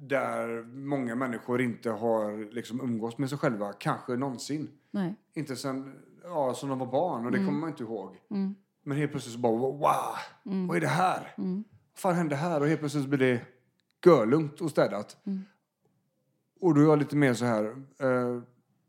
där 0.00 0.62
många 0.74 1.14
människor 1.14 1.60
inte 1.60 1.90
har 1.90 2.54
liksom 2.54 2.80
umgås 2.80 3.18
med 3.18 3.28
sig 3.28 3.38
själva, 3.38 3.72
kanske 3.72 4.16
någonsin. 4.16 4.68
Nej. 4.90 5.14
Inte 5.34 5.56
sen 5.56 5.94
ja, 6.22 6.54
som 6.54 6.68
de 6.68 6.78
var 6.78 6.86
barn 6.86 7.26
och 7.26 7.32
det 7.32 7.38
kommer 7.38 7.60
man 7.60 7.68
inte 7.68 7.82
ihåg. 7.82 8.16
Men 8.82 8.98
helt 8.98 9.10
plötsligt 9.10 9.34
så 9.34 9.40
bara 9.40 9.52
wow, 9.52 9.80
vad 10.68 10.76
är 10.76 10.80
det 10.80 10.86
här? 10.86 11.34
Vad 11.36 11.64
fan 11.94 12.14
hände 12.14 12.36
här? 12.36 12.60
Och 12.60 12.66
helt 12.66 12.80
plötsligt 12.80 13.06
blir 13.06 13.18
det 13.18 13.40
görlugnt 14.06 14.60
och 14.60 14.70
städat. 14.70 15.16
Och 16.60 16.74
då 16.74 16.80
är 16.80 16.84
jag 16.84 16.98
lite 16.98 17.16
mer 17.16 17.34
så 17.34 17.44
här, 17.44 17.64
eh, 17.98 18.42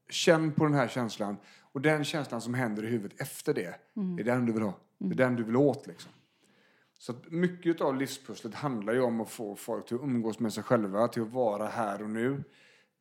känn 0.10 0.52
på 0.52 0.64
den 0.64 0.74
här 0.74 0.88
känslan. 0.88 1.38
Och 1.72 1.82
den 1.82 2.04
känslan 2.04 2.42
som 2.42 2.54
händer 2.54 2.84
i 2.84 2.88
huvudet 2.88 3.22
efter 3.22 3.54
det, 3.54 3.76
det 3.94 4.22
är 4.22 4.26
den 4.26 4.46
du 4.46 4.54
vill 4.54 4.62
ha. 4.64 4.74
Det 4.98 5.14
är 5.14 5.18
den 5.18 5.36
du 5.36 5.44
vill 5.44 5.56
åt 5.56 5.88
liksom. 5.88 6.12
Så 6.98 7.14
mycket 7.28 7.82
av 7.82 7.96
livspusslet 7.96 8.56
handlar 8.56 8.94
ju 8.94 9.02
om 9.02 9.22
att 9.22 9.30
få 9.30 9.56
folk 9.56 9.88
till 9.88 9.96
att 9.96 10.04
umgås 10.04 10.40
med 10.40 10.54
sig 10.54 10.64
själva, 10.64 11.08
till 11.08 11.22
att 11.22 11.32
vara 11.32 11.68
här 11.68 12.02
och 12.02 12.10
nu. 12.10 12.44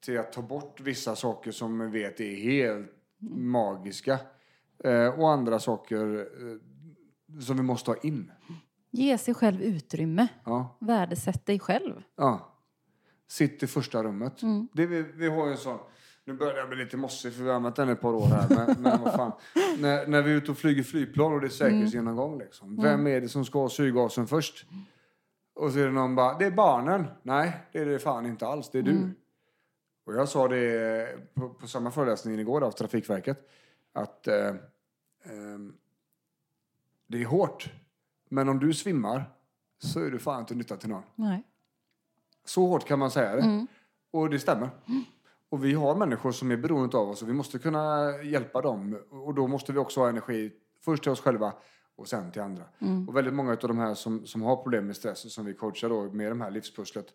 Till 0.00 0.18
att 0.18 0.32
ta 0.32 0.42
bort 0.42 0.80
vissa 0.80 1.16
saker 1.16 1.50
som 1.50 1.76
man 1.76 1.90
vet 1.90 2.20
är 2.20 2.36
helt 2.36 2.90
magiska. 3.30 4.18
Eh, 4.84 5.20
och 5.20 5.30
andra 5.30 5.58
saker 5.58 6.18
eh, 6.18 7.40
som 7.40 7.56
vi 7.56 7.62
måste 7.62 7.90
ha 7.90 7.98
in. 7.98 8.32
Ge 8.90 9.18
sig 9.18 9.34
själv 9.34 9.62
utrymme. 9.62 10.28
Ja. 10.44 10.76
Värdesätt 10.80 11.46
dig 11.46 11.58
själv. 11.58 12.02
Ja. 12.16 12.52
Sitt 13.28 13.62
i 13.62 13.66
första 13.66 14.02
rummet. 14.02 14.40
Det, 14.72 14.86
vi, 14.86 15.02
vi 15.02 15.28
har 15.28 15.48
en 15.48 15.56
sån... 15.56 15.78
Nu 16.26 16.34
börjar 16.34 16.56
jag 16.56 16.68
bli 16.68 16.78
lite 16.78 16.96
mossig 16.96 17.32
för 17.32 17.42
vi 17.42 17.48
har 17.48 17.56
använt 17.56 17.76
den 17.76 17.88
ett 17.88 18.00
par 18.00 18.12
år 18.12 18.26
här. 18.26 18.48
Men, 18.48 18.82
men 18.82 19.02
vad 19.02 19.14
fan. 19.14 19.32
När, 19.78 20.06
när 20.06 20.22
vi 20.22 20.30
är 20.30 20.34
ute 20.34 20.50
och 20.50 20.58
flyger 20.58 20.82
flygplan 20.82 21.32
och 21.32 21.40
det 21.40 21.46
är 21.46 21.48
säkerhetsgenomgång. 21.48 22.38
Liksom. 22.38 22.82
Vem 22.82 23.06
är 23.06 23.20
det 23.20 23.28
som 23.28 23.44
ska 23.44 23.58
ha 23.58 23.68
syrgasen 23.68 24.26
först? 24.26 24.66
Och 25.54 25.72
så 25.72 25.78
är 25.78 25.84
det 25.84 25.92
någon 25.92 26.14
bara, 26.14 26.38
det 26.38 26.44
är 26.44 26.50
barnen. 26.50 27.04
Nej, 27.22 27.60
det 27.72 27.78
är 27.78 27.86
det 27.86 27.98
fan 27.98 28.26
inte 28.26 28.46
alls. 28.46 28.70
Det 28.70 28.78
är 28.78 28.82
du. 28.82 29.10
Och 30.06 30.14
jag 30.14 30.28
sa 30.28 30.48
det 30.48 31.34
på, 31.34 31.48
på 31.48 31.66
samma 31.66 31.90
föreläsning 31.90 32.38
igår 32.38 32.64
av 32.64 32.70
Trafikverket. 32.70 33.50
Att 33.92 34.26
eh, 34.26 34.54
ehm, 35.24 35.74
det 37.06 37.22
är 37.22 37.24
hårt. 37.24 37.72
Men 38.28 38.48
om 38.48 38.58
du 38.58 38.74
svimmar 38.74 39.24
så 39.78 40.00
är 40.00 40.10
du 40.10 40.18
fan 40.18 40.40
inte 40.40 40.54
nytta 40.54 40.76
till 40.76 40.88
någon. 40.88 41.02
Nej. 41.14 41.42
Så 42.44 42.66
hårt 42.66 42.84
kan 42.84 42.98
man 42.98 43.10
säga 43.10 43.36
det. 43.36 43.66
Och 44.10 44.30
det 44.30 44.38
stämmer. 44.38 44.70
Och 45.48 45.64
vi 45.64 45.72
har 45.74 45.94
människor 45.94 46.32
som 46.32 46.50
är 46.50 46.56
beroende 46.56 46.96
av 46.96 47.08
oss 47.08 47.22
och 47.22 47.28
vi 47.28 47.32
måste 47.32 47.58
kunna 47.58 48.12
hjälpa 48.22 48.60
dem. 48.60 48.98
Och 49.10 49.34
då 49.34 49.46
måste 49.46 49.72
vi 49.72 49.78
också 49.78 50.00
ha 50.00 50.08
energi 50.08 50.52
först 50.84 51.02
till 51.02 51.12
oss 51.12 51.20
själva 51.20 51.52
och 51.96 52.08
sen 52.08 52.32
till 52.32 52.42
andra. 52.42 52.64
Och 53.08 53.16
väldigt 53.16 53.34
många 53.34 53.50
av 53.52 53.58
de 53.58 53.78
här 53.78 53.94
som, 53.94 54.26
som 54.26 54.42
har 54.42 54.56
problem 54.56 54.86
med 54.86 54.96
stress 54.96 55.24
och 55.24 55.30
som 55.30 55.44
vi 55.44 55.54
coachar 55.54 55.88
då 55.88 56.02
med 56.12 56.36
det 56.36 56.44
här 56.44 56.50
livspusslet. 56.50 57.06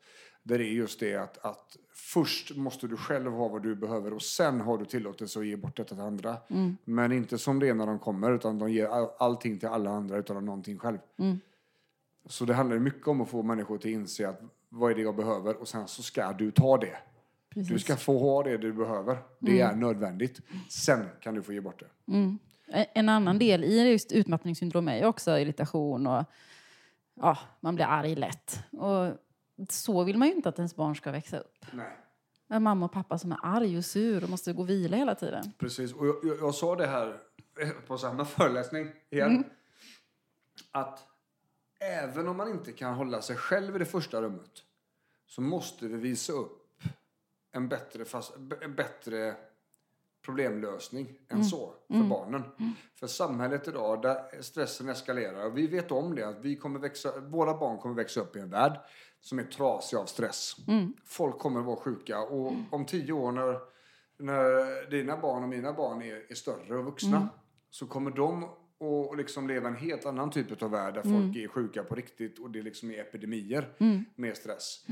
Där 0.43 0.59
är 0.59 0.63
just 0.63 0.99
det 0.99 1.15
att, 1.15 1.45
att 1.45 1.77
först 1.93 2.55
måste 2.55 2.87
du 2.87 2.97
själv 2.97 3.31
ha 3.31 3.47
vad 3.47 3.63
du 3.63 3.75
behöver 3.75 4.13
och 4.13 4.21
sen 4.21 4.61
har 4.61 4.77
du 4.77 4.85
tillåtelse 4.85 5.39
att 5.39 5.45
ge 5.45 5.55
bort 5.55 5.77
detta 5.77 5.95
till 5.95 6.03
andra. 6.03 6.37
Men 6.83 7.11
inte 7.11 7.37
som 7.37 7.59
det 7.59 7.69
är 7.69 7.73
när 7.73 7.85
de 7.87 7.99
kommer 7.99 8.31
utan 8.31 8.59
de 8.59 8.71
ger 8.71 8.87
all, 8.87 9.09
allting 9.17 9.59
till 9.59 9.69
alla 9.69 9.89
andra 9.89 10.17
utan 10.17 10.37
att 10.37 10.43
någonting 10.43 10.77
själv. 10.79 10.97
Så 12.25 12.45
det 12.45 12.53
handlar 12.53 12.79
mycket 12.79 13.07
om 13.07 13.21
att 13.21 13.29
få 13.29 13.43
människor 13.43 13.77
till 13.77 13.91
att 13.91 13.99
inse 13.99 14.29
att 14.29 14.41
vad 14.69 14.91
är 14.91 14.95
det 14.95 15.01
jag 15.01 15.15
behöver 15.15 15.55
och 15.55 15.67
sen 15.67 15.87
så 15.87 16.03
ska 16.03 16.33
du 16.33 16.51
ta 16.51 16.77
det. 16.77 16.97
Du 17.53 17.61
Precis. 17.63 17.81
ska 17.83 17.95
få 17.95 18.19
ha 18.19 18.43
det 18.43 18.57
du 18.57 18.73
behöver. 18.73 19.17
Det 19.39 19.61
är 19.61 19.75
nödvändigt. 19.75 20.39
Sen 20.69 21.05
kan 21.21 21.35
du 21.35 21.43
få 21.43 21.53
ge 21.53 21.61
bort 21.61 21.79
det. 21.79 22.13
En- 22.13 22.39
En 22.93 23.09
annan 23.09 23.39
del 23.39 23.63
i 23.63 23.91
just 23.91 24.11
utmattningssyndrom 24.11 24.87
är 24.87 24.97
ju 24.97 25.05
också 25.05 25.37
irritation 25.39 26.07
och 26.07 26.25
ja, 27.15 27.37
man 27.59 27.75
blir 27.75 27.85
arg 27.85 28.15
lätt. 28.15 28.59
Och 28.71 29.13
så 29.69 30.03
vill 30.03 30.17
man 30.17 30.27
ju 30.27 30.33
inte 30.33 30.49
att 30.49 30.57
ens 30.57 30.75
barn 30.75 30.95
ska 30.95 31.11
växa 31.11 31.39
upp. 31.39 31.65
Nej. 31.71 31.97
En 32.49 32.63
mamma 32.63 32.85
och 32.85 32.91
pappa 32.91 33.17
som 33.17 33.31
är 33.31 33.39
arg 33.43 33.77
och 33.77 33.85
sur 33.85 34.23
och 34.23 34.29
måste 34.29 34.53
gå 34.53 34.61
och 34.61 34.69
vila 34.69 34.97
hela 34.97 35.15
tiden. 35.15 35.51
Precis. 35.57 35.93
Och 35.93 36.07
jag, 36.07 36.15
jag, 36.23 36.37
jag 36.39 36.55
sa 36.55 36.75
det 36.75 36.87
här 36.87 37.17
på 37.87 37.97
samma 37.97 38.25
föreläsning 38.25 38.87
igen. 39.09 39.43
Att 40.71 40.99
även 41.79 42.27
om 42.27 42.37
man 42.37 42.49
inte 42.51 42.71
kan 42.71 42.93
hålla 42.93 43.21
sig 43.21 43.35
själv 43.35 43.75
i 43.75 43.79
det 43.79 43.85
första 43.85 44.21
rummet 44.21 44.51
så 45.27 45.41
måste 45.41 45.87
vi 45.87 45.97
visa 45.97 46.33
upp 46.33 46.57
en 47.51 47.69
bättre, 47.69 48.05
fast, 48.05 48.35
en 48.61 48.75
bättre 48.75 49.35
problemlösning 50.25 51.07
än 51.29 51.43
så 51.43 51.73
för 51.87 52.03
barnen. 52.09 52.43
För 52.95 53.07
samhället 53.07 53.67
idag 53.67 54.01
där 54.01 54.41
stressen 54.41 54.89
eskalerar 54.89 55.45
och 55.45 55.57
vi 55.57 55.67
vet 55.67 55.91
om 55.91 56.15
det 56.15 56.27
att 56.27 56.39
vi 56.41 56.55
kommer 56.55 56.79
växa, 56.79 57.19
våra 57.19 57.57
barn 57.57 57.77
kommer 57.77 57.95
växa 57.95 58.21
upp 58.21 58.35
i 58.35 58.39
en 58.39 58.49
värld 58.49 58.79
som 59.19 59.39
är 59.39 59.43
trasig 59.43 59.97
av 59.97 60.05
stress. 60.05 60.55
Folk 61.05 61.39
kommer 61.39 61.61
vara 61.61 61.75
sjuka 61.75 62.19
och 62.19 62.53
om 62.71 62.85
tio 62.85 63.13
år 63.13 63.31
när, 63.31 63.59
när 64.17 64.89
dina 64.89 65.17
barn 65.17 65.43
och 65.43 65.49
mina 65.49 65.73
barn 65.73 66.01
är, 66.01 66.31
är 66.31 66.35
större 66.35 66.77
och 66.77 66.85
vuxna 66.85 67.29
så 67.69 67.87
kommer 67.87 68.11
de 68.11 68.43
att 68.43 69.17
liksom 69.17 69.47
leva 69.47 69.67
en 69.67 69.75
helt 69.75 70.05
annan 70.05 70.31
typ 70.31 70.63
av 70.63 70.71
värld 70.71 70.93
där 70.93 71.01
folk 71.01 71.35
är 71.37 71.47
sjuka 71.47 71.83
på 71.83 71.95
riktigt 71.95 72.39
och 72.39 72.51
det 72.51 72.61
liksom 72.61 72.91
är 72.91 72.99
epidemier 73.01 73.73
med 74.15 74.37
stress. 74.37 74.85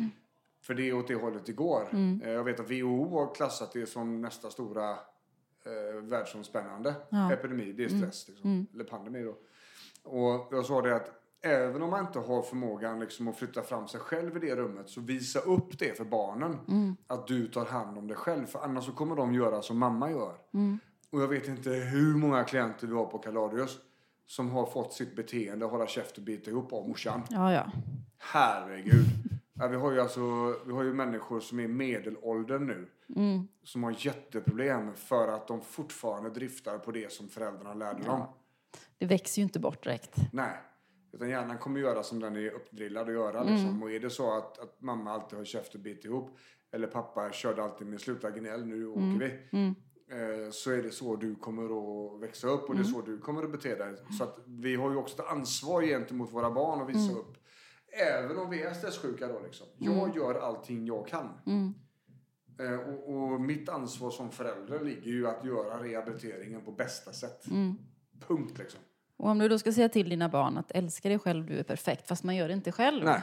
För 0.62 0.74
det 0.74 0.90
är 0.90 0.94
åt 0.94 1.08
det 1.08 1.16
hållet 1.16 1.46
det 1.46 1.52
går. 1.54 1.90
Eh, 2.24 2.30
Jag 2.32 2.44
vet 2.44 2.60
att 2.60 2.72
WHO 2.72 3.10
har 3.20 3.36
klassat 3.36 3.72
det 3.74 3.86
som 3.86 4.22
nästa 4.22 4.50
stora 4.50 4.90
eh, 4.92 6.02
världsomspännande 6.02 6.96
epidemi. 7.34 7.74
Det 7.74 7.84
är 7.84 7.90
stress, 7.90 8.28
liksom. 8.28 8.68
eller 8.74 8.84
pandemi 8.84 9.24
då. 9.24 9.36
Och 10.04 10.48
jag 10.52 10.66
sa 10.66 10.82
det 10.82 10.96
att 10.96 11.12
även 11.42 11.82
om 11.82 11.90
man 11.90 12.06
inte 12.06 12.20
har 12.20 12.42
förmågan 12.42 13.00
liksom, 13.00 13.28
att 13.28 13.38
flytta 13.38 13.62
fram 13.62 13.88
sig 13.88 14.00
själv 14.00 14.38
i 14.38 14.40
det 14.40 14.56
rummet 14.56 14.90
så 14.90 15.02
visa 15.02 15.40
upp 15.40 15.80
det 15.80 15.98
för 15.98 16.06
barnen. 16.06 16.58
Att 17.08 17.28
du 17.28 17.48
tar 17.48 17.66
hand 17.66 17.98
om 17.98 18.08
dig 18.08 18.18
själv. 18.18 18.46
För 18.46 18.60
annars 18.60 18.86
så 18.86 18.92
kommer 18.92 19.16
de 19.16 19.34
göra 19.34 19.62
som 19.62 19.78
mamma 19.78 20.12
gör. 20.12 20.36
Och 21.12 21.22
jag 21.22 21.28
vet 21.28 21.48
inte 21.48 21.70
hur 21.70 22.16
många 22.16 22.44
klienter 22.44 22.88
vi 22.88 22.94
har 22.94 23.06
på 23.06 23.18
Kaladius 23.18 23.78
som 24.26 24.50
har 24.52 24.66
fått 24.66 24.94
sitt 24.94 25.16
beteende 25.16 25.66
hålla 25.66 25.88
käft 25.88 26.18
och 26.18 26.24
bita 26.24 26.52
ihop 26.52 26.74
av 26.74 26.88
morsan. 26.90 27.22
Ja, 27.30 27.54
ja. 27.54 27.72
Herregud. 28.18 29.06
Ja, 29.60 29.68
vi, 29.68 29.76
har 29.76 29.92
ju 29.92 30.00
alltså, 30.00 30.22
vi 30.66 30.72
har 30.74 30.84
ju 30.84 30.94
människor 30.94 31.40
som 31.40 31.60
är 31.60 31.64
i 31.64 31.68
medelåldern 31.68 32.68
nu. 32.68 32.88
Som 33.64 33.84
har 33.84 33.96
jätteproblem 33.98 34.94
för 34.96 35.28
att 35.28 35.48
de 35.48 35.62
fortfarande 35.62 36.30
driftar 36.30 36.78
på 36.78 36.92
det 36.92 37.12
som 37.12 37.28
föräldrarna 37.30 37.74
lärde 37.74 38.04
dem. 38.04 38.26
Det 38.98 39.06
växer 39.06 39.42
ju 39.42 39.44
inte 39.44 39.60
bort 39.60 39.84
direkt. 39.84 40.16
Nej. 40.34 40.58
Utan 41.12 41.30
hjärnan 41.30 41.58
kommer 41.58 41.80
göra 41.80 42.04
som 42.04 42.20
den 42.20 42.36
är 42.36 42.52
uppdrillad 42.52 43.08
att 43.08 43.14
göra. 43.14 43.44
Liksom. 43.44 43.84
Och 43.84 43.92
är 43.92 44.00
det 44.00 44.10
så 44.10 44.38
att, 44.38 44.60
att 44.60 44.82
mamma 44.82 45.12
alltid 45.12 45.38
har 45.38 45.46
käft 45.46 45.74
och 45.76 45.80
bit 45.82 46.06
ihop. 46.06 46.38
Eller 46.72 46.88
pappa 46.88 47.32
körde 47.32 47.64
alltid 47.64 47.88
med 47.88 48.02
sluta 48.02 48.32
gnäll, 48.32 48.66
nu 48.66 48.88
åker 48.88 49.02
vi. 49.20 49.58
Eh, 50.12 50.52
så 50.52 50.72
är 50.72 50.84
det 50.84 50.92
så 50.92 51.16
du 51.16 51.36
kommer 51.36 51.64
att 51.64 52.22
växa 52.22 52.48
upp 52.48 52.70
och 52.70 52.76
det 52.76 52.82
är 52.82 52.84
så 52.84 53.02
du 53.02 53.18
kommer 53.18 53.44
att 53.44 53.52
bete 53.52 53.76
dig. 53.76 53.96
Så 54.18 54.24
att 54.24 54.40
vi 54.46 54.76
har 54.76 54.92
ju 54.92 54.98
också 54.98 55.22
ett 55.22 55.30
ansvar 55.30 55.82
gentemot 55.82 56.34
våra 56.34 56.52
barn 56.52 56.82
att 56.82 56.90
visa 56.90 57.14
upp. 57.20 57.38
Även 57.92 58.38
om 58.38 58.50
vi 58.50 58.64
är 58.64 58.74
stresssjuka 58.74 59.28
då 59.28 59.40
liksom. 59.46 59.68
Jag 59.78 60.16
gör 60.16 60.36
allting 60.36 60.86
jag 60.86 61.08
kan. 61.08 61.30
Eh, 62.60 62.80
och, 62.80 63.14
och 63.14 63.42
mitt 63.42 63.70
ansvar 63.70 64.12
som 64.12 64.32
förälder 64.32 64.80
ligger 64.80 65.12
ju 65.12 65.28
att 65.28 65.46
göra 65.46 65.84
rehabiliteringen 65.84 66.62
på 66.62 66.72
bästa 66.72 67.12
sätt. 67.12 67.46
Punkt 68.28 68.58
liksom. 68.60 68.80
Och 69.18 69.30
om 69.30 69.40
du 69.40 69.48
då 69.48 69.60
ska 69.60 69.72
säga 69.74 69.90
till 69.90 70.10
dina 70.10 70.30
barn 70.30 70.58
att 70.58 70.72
älska 70.72 71.10
dig 71.10 71.20
själv, 71.20 71.46
du 71.46 71.60
är 71.60 71.64
perfekt, 71.64 72.08
fast 72.08 72.24
man 72.24 72.36
gör 72.36 72.48
det 72.48 72.54
inte 72.54 72.72
själv. 72.72 73.06
Nej. 73.06 73.22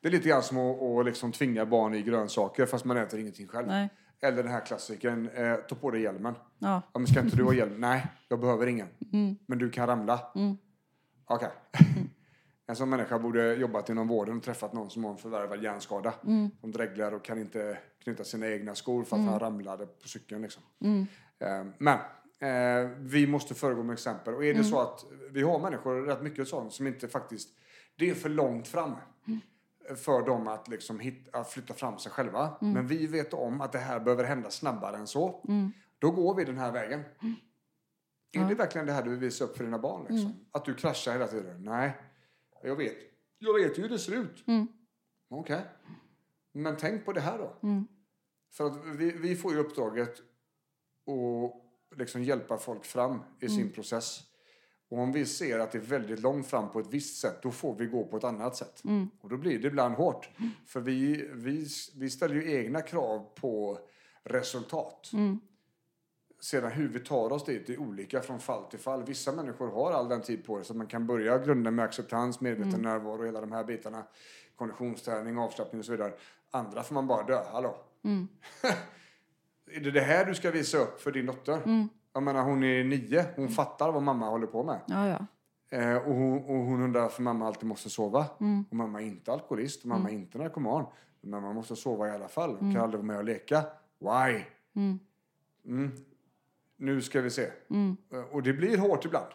Det 0.00 0.08
är 0.08 0.12
lite 0.12 0.28
grann 0.28 0.42
som 0.42 0.58
att, 0.58 0.82
att 0.82 1.06
liksom 1.06 1.32
tvinga 1.32 1.66
barn 1.66 1.94
i 1.94 2.02
grönsaker 2.02 2.66
fast 2.66 2.84
man 2.84 2.96
äter 2.96 3.20
ingenting 3.20 3.46
själv. 3.46 3.66
Nej. 3.66 3.88
Eller 4.20 4.42
den 4.42 4.52
här 4.52 4.66
klassikern, 4.66 5.28
eh, 5.28 5.56
ta 5.56 5.74
på 5.74 5.90
dig 5.90 6.02
hjälmen. 6.02 6.34
Ja. 6.58 6.82
Ja, 6.92 6.98
men 6.98 7.06
ska 7.06 7.20
inte 7.20 7.36
du 7.36 7.44
ha 7.44 7.54
hjälm? 7.54 7.80
Nej, 7.80 8.06
jag 8.28 8.40
behöver 8.40 8.66
ingen. 8.66 8.88
Men 9.46 9.58
du 9.58 9.70
kan 9.70 9.86
ramla. 9.86 10.20
Okej. 11.24 11.48
En 12.66 12.76
sån 12.76 12.90
människa 12.90 13.18
borde 13.18 13.54
jobbat 13.54 13.88
inom 13.88 14.08
vården 14.08 14.36
och 14.36 14.42
träffat 14.42 14.72
någon 14.72 14.90
som 14.90 15.04
har 15.04 15.10
en 15.10 15.16
förvärvad 15.18 15.62
hjärnskada. 15.62 16.14
Som 16.60 16.72
dreglar 16.72 17.12
och 17.12 17.24
kan 17.24 17.38
inte 17.38 17.78
knyta 18.04 18.24
sina 18.24 18.48
egna 18.48 18.74
skor 18.74 19.04
för 19.04 19.16
att 19.16 19.22
han 19.24 19.38
ramlade 19.38 19.86
på 19.86 20.08
cykeln. 20.08 20.42
Liksom. 20.42 20.62
Eh, 21.38 21.64
Men 21.78 21.98
eh, 22.38 22.90
vi 22.98 23.26
måste 23.26 23.54
föregå 23.54 23.82
med 23.82 23.92
exempel. 23.94 24.34
Och 24.34 24.44
är 24.44 24.54
det 24.54 24.64
så 24.64 24.80
att 24.80 25.04
vi 25.30 25.42
har 25.42 25.58
människor, 25.58 26.02
rätt 26.02 26.22
mycket 26.22 26.48
sånt, 26.48 26.72
som 26.72 26.86
inte 26.86 27.08
faktiskt... 27.08 27.48
Det 27.98 28.10
är 28.10 28.14
för 28.14 28.28
långt 28.28 28.68
fram 28.68 28.92
för 29.96 30.26
dem 30.26 30.48
att, 30.48 30.68
liksom 30.68 31.00
hitta, 31.00 31.38
att 31.38 31.50
flytta 31.50 31.74
fram 31.74 31.98
sig 31.98 32.12
själva. 32.12 32.56
Men 32.60 32.86
vi 32.86 33.06
vet 33.06 33.34
om 33.34 33.60
att 33.60 33.72
det 33.72 33.78
här 33.78 34.00
behöver 34.00 34.24
hända 34.24 34.50
snabbare 34.50 34.96
än 34.96 35.06
så. 35.06 35.44
Då 35.98 36.10
går 36.10 36.34
vi 36.34 36.44
den 36.44 36.58
här 36.58 36.72
vägen. 36.72 37.00
Är 38.32 38.48
det 38.48 38.54
verkligen 38.54 38.86
det 38.86 38.92
här 38.92 39.02
du 39.02 39.10
vill 39.10 39.18
visa 39.18 39.44
upp 39.44 39.56
för 39.56 39.64
dina 39.64 39.78
barn? 39.78 40.06
Liksom? 40.08 40.34
Att 40.52 40.64
du 40.64 40.74
kraschar 40.74 41.12
hela 41.12 41.26
tiden? 41.26 41.64
Nej, 41.64 41.96
jag 42.66 42.76
vet. 42.76 42.96
Jag 43.38 43.54
vet 43.54 43.78
ju 43.78 43.82
hur 43.82 43.88
det 43.88 43.98
ser 43.98 44.12
ut. 44.12 44.44
Okej. 45.28 45.62
Men 46.52 46.76
tänk 46.76 47.04
på 47.04 47.12
det 47.12 47.20
här 47.20 47.38
då. 47.38 47.56
För 48.52 48.66
att 48.66 48.86
vi, 48.86 49.10
vi 49.10 49.36
får 49.36 49.52
ju 49.52 49.58
uppdraget 49.58 50.20
att 51.06 51.98
liksom 51.98 52.22
hjälpa 52.22 52.58
folk 52.58 52.84
fram 52.84 53.18
i 53.40 53.48
sin 53.48 53.72
process. 53.72 54.20
Och 54.88 54.98
om 54.98 55.12
vi 55.12 55.26
ser 55.26 55.58
att 55.58 55.72
det 55.72 55.78
är 55.78 55.82
väldigt 55.82 56.20
långt 56.20 56.46
fram 56.46 56.70
på 56.70 56.80
ett 56.80 56.86
visst 56.90 57.20
sätt, 57.20 57.42
då 57.42 57.50
får 57.50 57.74
vi 57.74 57.86
gå 57.86 58.04
på 58.04 58.16
ett 58.16 58.24
annat 58.24 58.56
sätt. 58.56 58.82
Och 59.20 59.28
då 59.28 59.36
blir 59.36 59.58
det 59.58 59.68
ibland 59.68 59.94
hårt. 59.94 60.30
För 60.66 60.80
vi, 60.80 61.28
vi, 61.32 61.66
vi 61.96 62.10
ställer 62.10 62.34
ju 62.34 62.52
egna 62.52 62.82
krav 62.82 63.28
på 63.34 63.78
resultat. 64.22 65.10
Sedan 66.40 66.72
hur 66.72 66.88
vi 66.88 67.00
tar 67.00 67.32
oss 67.32 67.44
dit 67.44 67.68
är 67.68 67.80
olika 67.80 68.20
från 68.20 68.40
fall 68.40 68.64
till 68.64 68.78
fall. 68.78 69.04
Vissa 69.04 69.32
människor 69.32 69.70
har 69.70 69.92
all 69.92 70.08
den 70.08 70.22
tid 70.22 70.44
på 70.46 70.56
sig 70.56 70.64
så 70.64 70.74
man 70.74 70.86
kan 70.86 71.06
börja 71.06 71.38
grunda 71.38 71.70
med 71.70 71.84
acceptans, 71.84 72.40
medveten 72.40 72.82
närvaro 72.82 73.18
och 73.18 73.26
hela 73.26 73.40
de 73.40 73.52
här 73.52 73.64
bitarna. 73.64 74.02
Konditionsträning, 74.56 75.38
avslappning 75.38 75.78
och 75.78 75.84
så 75.84 75.92
vidare. 75.92 76.12
Andra 76.50 76.82
får 76.82 76.94
man 76.94 77.06
bara 77.06 77.22
dö. 77.26 77.42
Hallå? 77.52 77.76
är 79.76 79.80
det 79.80 79.90
det 79.90 80.00
här 80.00 80.24
du 80.24 80.34
ska 80.34 80.50
visa 80.50 80.78
upp 80.78 81.00
för 81.00 81.12
din 81.12 81.26
dotter? 81.26 81.60
Jag 82.12 82.22
menar 82.22 82.42
hon 82.42 82.64
är 82.64 82.84
nio, 82.84 83.24
hon 83.36 83.48
fattar 83.48 83.92
vad 83.92 84.02
mamma 84.02 84.28
håller 84.28 84.46
på 84.46 84.62
med. 84.62 84.80
Ja, 84.86 85.08
ja. 85.08 85.26
Eh, 85.78 85.96
och, 85.96 86.14
hon, 86.14 86.38
och 86.38 86.56
hon 86.56 86.82
undrar 86.82 87.00
varför 87.02 87.22
mamma 87.22 87.46
alltid 87.46 87.68
måste 87.68 87.90
sova. 87.90 88.26
Och 88.70 88.76
mamma 88.76 89.02
är 89.02 89.06
inte 89.06 89.32
alkoholist 89.32 89.82
och 89.82 89.88
mamma 89.88 90.10
är 90.10 90.14
inte 90.14 90.38
narkoman. 90.38 90.86
Men 91.20 91.30
mamma 91.30 91.52
måste 91.52 91.76
sova 91.76 92.08
i 92.08 92.10
alla 92.10 92.28
fall. 92.28 92.56
Hon 92.56 92.72
kan 92.74 92.82
aldrig 92.82 92.98
vara 92.98 93.06
med 93.06 93.18
och 93.18 93.24
leka. 93.24 93.64
Why? 93.98 94.42
Mm. 96.80 96.94
Nu 96.94 97.02
ska 97.02 97.20
vi 97.20 97.30
se. 97.30 97.42
Eh, 98.12 98.20
Och 98.30 98.42
det 98.42 98.52
blir 98.52 98.78
hårt 98.78 99.04
ibland. 99.04 99.32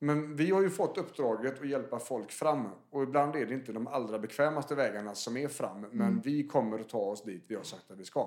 Men 0.00 0.36
vi 0.36 0.50
har 0.50 0.62
ju 0.62 0.70
fått 0.70 0.98
uppdraget 0.98 1.60
att 1.60 1.68
hjälpa 1.68 1.98
folk 1.98 2.30
fram. 2.32 2.68
Och 2.90 3.02
ibland 3.02 3.36
är 3.36 3.46
det 3.46 3.54
inte 3.54 3.72
de 3.72 3.86
allra 3.86 4.18
bekvämaste 4.18 4.74
vägarna 4.74 5.14
som 5.14 5.36
är 5.36 5.48
fram. 5.48 5.80
Men 5.92 6.20
vi 6.20 6.46
kommer 6.48 6.78
att 6.78 6.88
ta 6.88 6.98
oss 6.98 7.24
dit 7.24 7.44
vi 7.48 7.54
har 7.54 7.62
sagt 7.62 7.90
att 7.90 7.98
vi 7.98 8.04
ska. 8.04 8.20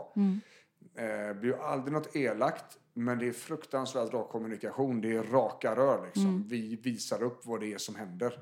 Eh, 0.95 1.03
Det 1.27 1.37
blir 1.39 1.49
ju 1.51 1.57
aldrig 1.57 1.93
något 1.93 2.15
elakt. 2.15 2.77
Men 2.93 3.19
det 3.19 3.27
är 3.27 3.31
fruktansvärt 3.31 4.13
rak 4.13 4.29
kommunikation. 4.29 5.01
Det 5.01 5.15
är 5.15 5.23
raka 5.23 5.75
rör 5.75 6.05
liksom. 6.05 6.43
Vi 6.47 6.75
visar 6.75 7.23
upp 7.23 7.45
vad 7.45 7.59
det 7.59 7.73
är 7.73 7.77
som 7.77 7.95
händer. 7.95 8.39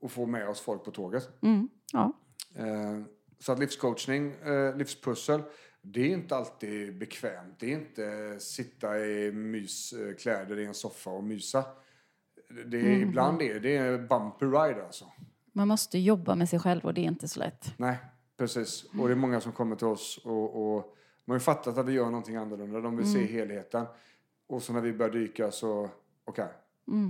Och 0.00 0.10
får 0.12 0.26
med 0.26 0.48
oss 0.48 0.60
folk 0.60 0.84
på 0.84 0.90
tåget. 0.90 1.28
Ja. 1.92 2.12
Eh, 2.54 3.02
Så 3.38 3.52
att 3.52 3.58
livscoachning, 3.58 4.30
eh, 4.32 4.76
livspussel, 4.76 5.42
det 5.92 6.00
är 6.00 6.08
inte 6.08 6.36
alltid 6.36 6.98
bekvämt. 6.98 7.54
Det 7.58 7.72
är 7.72 7.78
inte 7.78 8.36
sitta 8.40 8.98
i 8.98 9.32
myskläder 9.32 10.58
i 10.58 10.66
en 10.66 10.74
soffa 10.74 11.10
och 11.10 11.24
mysa. 11.24 11.64
Det 12.66 12.80
är, 12.80 13.02
Ibland 13.02 13.42
är 13.42 13.60
det 13.60 13.76
är 13.76 13.98
bumpy 13.98 14.46
ride 14.46 14.84
alltså. 14.86 15.04
Man 15.52 15.68
måste 15.68 15.98
jobba 15.98 16.34
med 16.34 16.48
sig 16.48 16.58
själv 16.58 16.84
och 16.84 16.94
det 16.94 17.00
är 17.00 17.08
inte 17.08 17.28
så 17.28 17.40
lätt. 17.40 17.74
Nej, 17.76 17.96
precis. 18.36 18.84
Och 18.84 19.08
det 19.08 19.14
är 19.14 19.16
många 19.16 19.40
som 19.40 19.52
kommer 19.52 19.76
till 19.76 19.86
oss 19.86 20.20
och, 20.24 20.76
och 20.76 20.96
man 21.24 21.34
har 21.34 21.38
fattat 21.38 21.78
att 21.78 21.86
vi 21.86 21.92
gör 21.92 22.04
någonting 22.04 22.36
annorlunda. 22.36 22.80
De 22.80 22.96
vill 22.96 23.12
se 23.12 23.26
helheten. 23.26 23.86
Och 24.46 24.62
så 24.62 24.72
när 24.72 24.80
vi 24.80 24.92
börjar 24.92 25.12
dyka 25.12 25.50
så, 25.50 25.90
okej, 26.24 26.48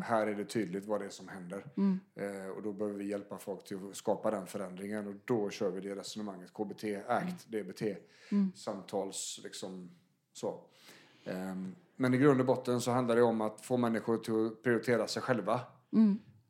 här 0.04 0.26
är 0.26 0.34
det 0.34 0.44
tydligt 0.44 0.84
vad 0.84 1.00
det 1.00 1.04
är 1.06 1.10
som 1.10 1.28
händer. 1.28 1.64
Eh, 2.14 2.48
och 2.56 2.62
då 2.62 2.72
behöver 2.72 2.98
vi 2.98 3.04
hjälpa 3.04 3.38
folk 3.38 3.64
till 3.64 3.78
att 3.90 3.96
skapa 3.96 4.30
den 4.30 4.46
förändringen. 4.46 5.06
Och 5.08 5.14
då 5.24 5.50
kör 5.50 5.70
vi 5.70 5.80
det 5.80 5.94
resonemanget. 5.94 6.52
KBT, 6.52 6.84
ACT, 7.08 7.46
DBT, 7.48 7.82
samtals, 8.54 9.40
liksom 9.42 9.90
så. 10.32 10.60
Ehm, 11.24 11.74
men 11.96 12.14
i 12.14 12.18
grund 12.18 12.40
och 12.40 12.46
botten 12.46 12.80
så 12.80 12.90
handlar 12.90 13.16
det 13.16 13.22
om 13.22 13.40
att 13.40 13.60
få 13.60 13.76
människor 13.76 14.16
till 14.18 14.46
att 14.46 14.62
prioritera 14.62 15.06
sig 15.08 15.22
själva. 15.22 15.60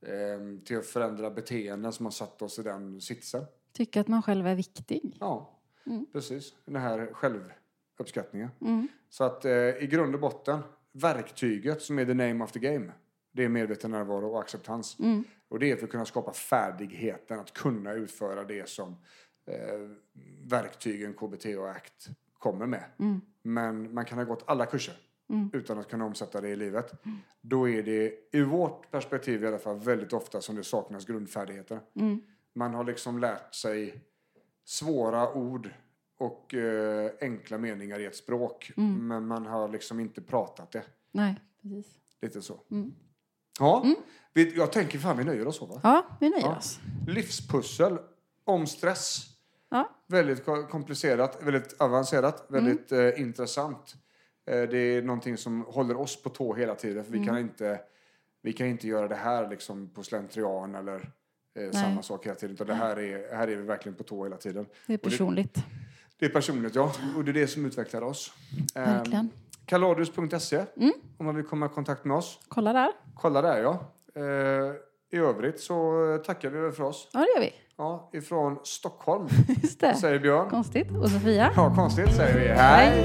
eh, 0.03 0.65
till 0.65 0.79
att 0.79 0.87
förändra 0.87 1.31
beteenden 1.31 1.93
som 1.93 2.07
har 2.07 2.11
satt 2.11 2.43
oss 2.43 2.59
i 2.59 2.63
den 2.63 3.01
sitsen. 3.01 3.45
Tycka 3.73 4.01
att 4.01 4.09
man 4.09 4.23
själv 4.23 4.47
är 4.47 4.55
viktig. 4.55 5.17
Ja, 5.21 5.53
Mm. 5.87 6.07
precis. 6.13 6.55
Den 6.65 6.77
här 6.83 7.11
självuppskattningen. 7.13 8.49
Mm. 8.61 8.89
Så 9.09 9.25
att 9.25 9.45
eh, 9.45 9.53
i 9.53 9.89
grund 9.91 10.15
och 10.15 10.21
botten, 10.21 10.59
verktyget 10.93 11.83
som 11.83 11.99
är 11.99 12.05
the 12.07 12.15
name 12.15 12.45
of 12.45 12.53
the 12.53 12.59
game, 12.59 12.93
det 13.37 13.45
är 13.45 13.49
medveten 13.49 13.91
närvaro 13.91 14.29
och 14.29 14.41
acceptans. 14.41 14.99
Mm. 14.99 15.25
Och 15.49 15.59
det 15.59 15.71
är 15.71 15.77
för 15.77 15.85
att 15.85 15.91
kunna 15.91 16.05
skapa 16.05 16.33
färdigheten 16.33 17.41
att 17.41 17.53
kunna 17.53 17.93
utföra 17.93 18.45
det 18.45 18.69
som 18.69 18.97
eh, 19.47 19.91
verktygen 20.45 21.15
KBT 21.15 21.47
och 21.59 21.71
ACT 21.71 22.09
kommer 22.39 22.67
med. 22.67 22.85
Mm. 22.99 23.21
Men 23.43 23.95
man 23.95 24.05
kan 24.05 24.19
ha 24.19 24.25
gått 24.25 24.45
alla 24.47 24.67
kurser 24.67 24.95
Mm. 25.31 25.51
utan 25.53 25.79
att 25.79 25.89
kunna 25.91 26.05
omsätta 26.05 26.41
det 26.41 26.49
i 26.49 26.57
livet. 26.57 26.93
Då 27.41 27.69
är 27.69 27.83
det, 27.83 28.15
ur 28.33 28.45
vårt 28.45 28.91
perspektiv 28.91 29.45
i 29.45 29.47
alla 29.47 29.59
fall, 29.59 29.79
väldigt 29.79 30.13
ofta 30.13 30.41
som 30.41 30.57
det 30.57 30.65
saknas 30.65 31.05
grundfärdigheter. 31.07 31.81
Mm. 31.95 32.21
Man 32.53 32.75
har 32.75 32.85
liksom 32.85 33.19
lärt 33.19 33.55
sig 33.55 34.05
svåra 34.65 35.33
ord 35.33 35.71
och 36.19 36.55
eh, 36.55 37.11
enkla 37.21 37.59
meningar 37.59 37.99
i 37.99 38.05
ett 38.05 38.17
språk. 38.17 38.73
Mm. 38.77 39.09
Men 39.09 39.27
man 39.27 39.47
har 39.47 39.69
liksom 39.69 40.01
inte 40.01 40.23
pratat 40.23 40.71
det. 40.73 40.85
Nej, 41.13 41.41
precis. 41.63 41.87
Lite 42.23 42.43
så. 42.43 42.61
Mm. 42.71 42.95
Ja, 43.59 43.85
vi, 44.33 44.57
jag 44.57 44.73
tänker 44.73 44.99
fan 44.99 45.17
vi 45.17 45.25
nöjer 45.25 45.47
oss 45.47 45.57
så 45.57 45.67
va? 45.67 45.81
Ja, 45.83 46.07
vi 46.21 46.31
nöjer 46.31 46.47
Ja. 46.47 46.57
oss. 46.57 46.79
Livspussel 47.07 47.99
om 48.45 48.67
stress. 48.67 49.25
Ja. 49.71 49.91
Väldigt 50.07 50.45
ko- 50.45 50.67
komplicerat, 50.67 51.39
väldigt 51.43 51.81
avancerat, 51.81 52.51
Mm. 52.51 52.65
väldigt 52.65 52.93
eh, 52.93 53.21
intressant. 53.21 53.95
Eh, 54.51 54.63
det 54.63 54.79
är 54.79 55.03
någonting 55.03 55.37
som 55.37 55.61
håller 55.69 55.97
oss 55.97 56.23
på 56.23 56.29
tå 56.29 56.55
hela 56.55 56.75
tiden. 56.75 57.05
För 57.05 57.13
vi, 57.13 57.19
Mm. 57.19 57.29
kan 57.29 57.39
inte, 57.39 57.81
vi 58.43 58.53
kan 58.53 58.67
inte 58.67 58.89
göra 58.89 59.09
det 59.09 59.15
här 59.15 59.49
liksom 59.51 59.89
på 59.95 60.03
slentrian 60.03 60.75
eller 60.75 61.11
eh, 61.59 61.71
samma 61.71 62.03
sak 62.03 62.27
hela 62.27 62.35
tiden. 62.35 62.55
Utan 62.55 62.67
det 62.67 62.75
här 62.75 62.97
är, 62.99 63.37
här 63.37 63.49
är 63.49 63.57
vi 63.57 63.63
verkligen 63.63 63.97
på 63.97 64.05
tå 64.05 64.25
hela 64.25 64.37
tiden. 64.37 64.67
Det 64.87 64.95
är 64.95 64.99
personligt. 64.99 65.59
Det 66.19 66.27
är 66.27 66.31
personligt, 66.31 66.75
ja. 66.75 66.93
Och 67.17 67.25
det 67.25 67.31
är 67.31 67.33
det 67.33 67.47
som 67.47 67.65
utvecklar 67.67 68.03
oss. 68.03 68.33
Verkligen. 68.75 69.31
Kaladius.se 69.67 70.57
Mm. 70.77 70.93
om 71.19 71.27
man 71.27 71.37
vill 71.37 71.45
komma 71.45 71.67
i 71.67 71.69
kontakt 71.69 72.05
med 72.05 72.17
oss. 72.17 72.39
Kolla 72.49 72.73
där. 72.73 72.93
Kolla 73.15 73.43
där, 73.43 73.63
ja. 73.63 73.79
Eh, 74.17 74.73
I 75.13 75.17
övrigt 75.23 75.61
så 75.61 75.93
tackar 76.27 76.51
vi 76.51 76.59
väl 76.61 76.73
för 76.73 76.85
oss. 76.85 77.09
Ja, 77.13 77.21
det 77.21 77.27
gör 77.35 77.41
vi. 77.41 77.53
Ja, 77.77 78.11
ifrån 78.13 78.59
Stockholm, 78.65 79.29
Just 79.63 79.81
det. 79.81 79.95
säger 79.95 80.19
Björn. 80.19 80.51
Konstigt. 80.51 80.91
Och 81.03 81.11
Sofia? 81.11 81.53
Ja, 81.57 81.73
konstigt, 81.77 82.15
säger 82.17 82.39
vi. 82.41 82.49
Hej! 82.49 83.05